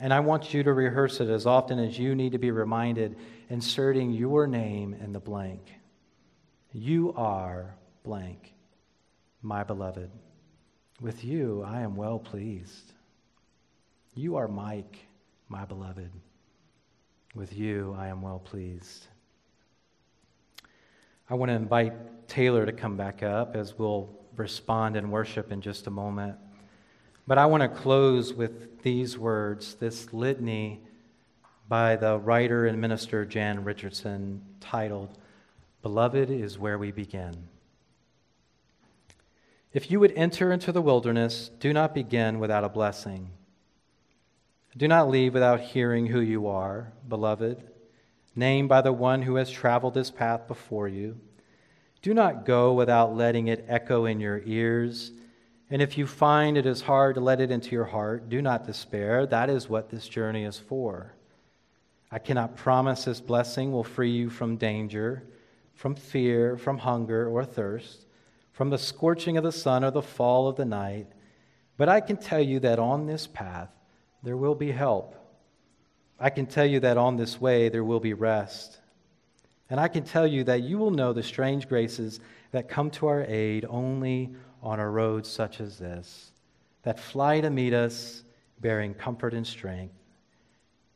And 0.00 0.12
I 0.12 0.20
want 0.20 0.54
you 0.54 0.62
to 0.62 0.72
rehearse 0.72 1.20
it 1.20 1.28
as 1.28 1.46
often 1.46 1.78
as 1.78 1.98
you 1.98 2.14
need 2.14 2.32
to 2.32 2.38
be 2.38 2.50
reminded, 2.50 3.16
inserting 3.48 4.12
your 4.12 4.46
name 4.46 4.94
in 4.94 5.12
the 5.12 5.20
blank. 5.20 5.72
You 6.72 7.12
are 7.16 7.74
blank, 8.04 8.54
my 9.42 9.64
beloved. 9.64 10.10
With 11.00 11.24
you, 11.24 11.64
I 11.66 11.80
am 11.80 11.96
well 11.96 12.18
pleased. 12.18 12.92
You 14.14 14.36
are 14.36 14.48
Mike, 14.48 14.98
my 15.48 15.64
beloved. 15.64 16.10
With 17.34 17.56
you, 17.56 17.96
I 17.98 18.08
am 18.08 18.20
well 18.20 18.40
pleased. 18.40 19.06
I 21.30 21.34
want 21.34 21.50
to 21.50 21.54
invite 21.54 22.26
Taylor 22.26 22.64
to 22.64 22.72
come 22.72 22.96
back 22.96 23.22
up 23.22 23.54
as 23.54 23.78
we'll 23.78 24.08
respond 24.36 24.96
in 24.96 25.10
worship 25.10 25.52
in 25.52 25.60
just 25.60 25.86
a 25.86 25.90
moment. 25.90 26.36
But 27.26 27.36
I 27.36 27.44
want 27.44 27.62
to 27.62 27.68
close 27.68 28.32
with 28.32 28.82
these 28.82 29.18
words, 29.18 29.74
this 29.74 30.10
litany 30.14 30.80
by 31.68 31.96
the 31.96 32.18
writer 32.18 32.64
and 32.64 32.80
minister 32.80 33.26
Jan 33.26 33.62
Richardson 33.62 34.40
titled, 34.60 35.18
Beloved 35.82 36.30
is 36.30 36.58
Where 36.58 36.78
We 36.78 36.92
Begin. 36.92 37.36
If 39.74 39.90
you 39.90 40.00
would 40.00 40.12
enter 40.12 40.50
into 40.50 40.72
the 40.72 40.80
wilderness, 40.80 41.50
do 41.60 41.74
not 41.74 41.92
begin 41.92 42.38
without 42.38 42.64
a 42.64 42.70
blessing. 42.70 43.32
Do 44.78 44.88
not 44.88 45.10
leave 45.10 45.34
without 45.34 45.60
hearing 45.60 46.06
who 46.06 46.20
you 46.20 46.46
are, 46.46 46.90
beloved, 47.06 47.62
named 48.38 48.68
by 48.68 48.80
the 48.80 48.92
one 48.92 49.22
who 49.22 49.34
has 49.34 49.50
traveled 49.50 49.94
this 49.94 50.10
path 50.10 50.46
before 50.46 50.88
you. 50.88 51.18
Do 52.00 52.14
not 52.14 52.46
go 52.46 52.72
without 52.72 53.16
letting 53.16 53.48
it 53.48 53.64
echo 53.68 54.04
in 54.04 54.20
your 54.20 54.40
ears. 54.44 55.12
And 55.70 55.82
if 55.82 55.98
you 55.98 56.06
find 56.06 56.56
it 56.56 56.64
is 56.64 56.80
hard 56.80 57.16
to 57.16 57.20
let 57.20 57.40
it 57.40 57.50
into 57.50 57.72
your 57.72 57.84
heart, 57.84 58.28
do 58.28 58.40
not 58.40 58.66
despair. 58.66 59.26
That 59.26 59.50
is 59.50 59.68
what 59.68 59.90
this 59.90 60.08
journey 60.08 60.44
is 60.44 60.58
for. 60.58 61.14
I 62.10 62.18
cannot 62.18 62.56
promise 62.56 63.04
this 63.04 63.20
blessing 63.20 63.72
will 63.72 63.84
free 63.84 64.12
you 64.12 64.30
from 64.30 64.56
danger, 64.56 65.24
from 65.74 65.94
fear, 65.94 66.56
from 66.56 66.78
hunger 66.78 67.28
or 67.28 67.44
thirst 67.44 68.06
from 68.58 68.70
the 68.70 68.76
scorching 68.76 69.36
of 69.36 69.44
the 69.44 69.52
sun 69.52 69.84
or 69.84 69.92
the 69.92 70.02
fall 70.02 70.48
of 70.48 70.56
the 70.56 70.64
night. 70.64 71.06
But 71.76 71.88
I 71.88 72.00
can 72.00 72.16
tell 72.16 72.40
you 72.40 72.58
that 72.58 72.80
on 72.80 73.06
this 73.06 73.28
path 73.28 73.70
there 74.24 74.36
will 74.36 74.56
be 74.56 74.72
help. 74.72 75.14
I 76.20 76.30
can 76.30 76.46
tell 76.46 76.66
you 76.66 76.80
that 76.80 76.98
on 76.98 77.16
this 77.16 77.40
way 77.40 77.68
there 77.68 77.84
will 77.84 78.00
be 78.00 78.14
rest. 78.14 78.78
And 79.70 79.78
I 79.78 79.88
can 79.88 80.04
tell 80.04 80.26
you 80.26 80.44
that 80.44 80.62
you 80.62 80.78
will 80.78 80.90
know 80.90 81.12
the 81.12 81.22
strange 81.22 81.68
graces 81.68 82.20
that 82.52 82.68
come 82.68 82.90
to 82.92 83.06
our 83.06 83.24
aid 83.24 83.66
only 83.68 84.34
on 84.62 84.80
a 84.80 84.88
road 84.88 85.26
such 85.26 85.60
as 85.60 85.78
this, 85.78 86.32
that 86.82 86.98
fly 86.98 87.40
to 87.40 87.50
meet 87.50 87.74
us 87.74 88.24
bearing 88.60 88.94
comfort 88.94 89.34
and 89.34 89.46
strength, 89.46 89.94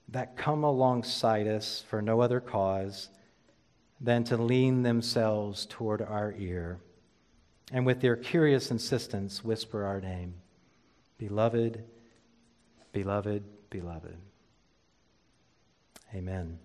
that 0.09 0.37
come 0.37 0.65
alongside 0.65 1.47
us 1.47 1.85
for 1.89 2.03
no 2.03 2.21
other 2.21 2.41
cause 2.41 3.09
than 4.01 4.25
to 4.25 4.37
lean 4.37 4.83
themselves 4.83 5.67
toward 5.67 6.03
our 6.03 6.35
ear 6.39 6.81
and 7.71 7.87
with 7.87 8.01
their 8.01 8.17
curious 8.17 8.71
insistence 8.71 9.45
whisper 9.45 9.85
our 9.85 10.01
name 10.01 10.35
Beloved, 11.19 11.85
beloved, 12.93 13.45
beloved. 13.71 14.17
Amen. 16.15 16.59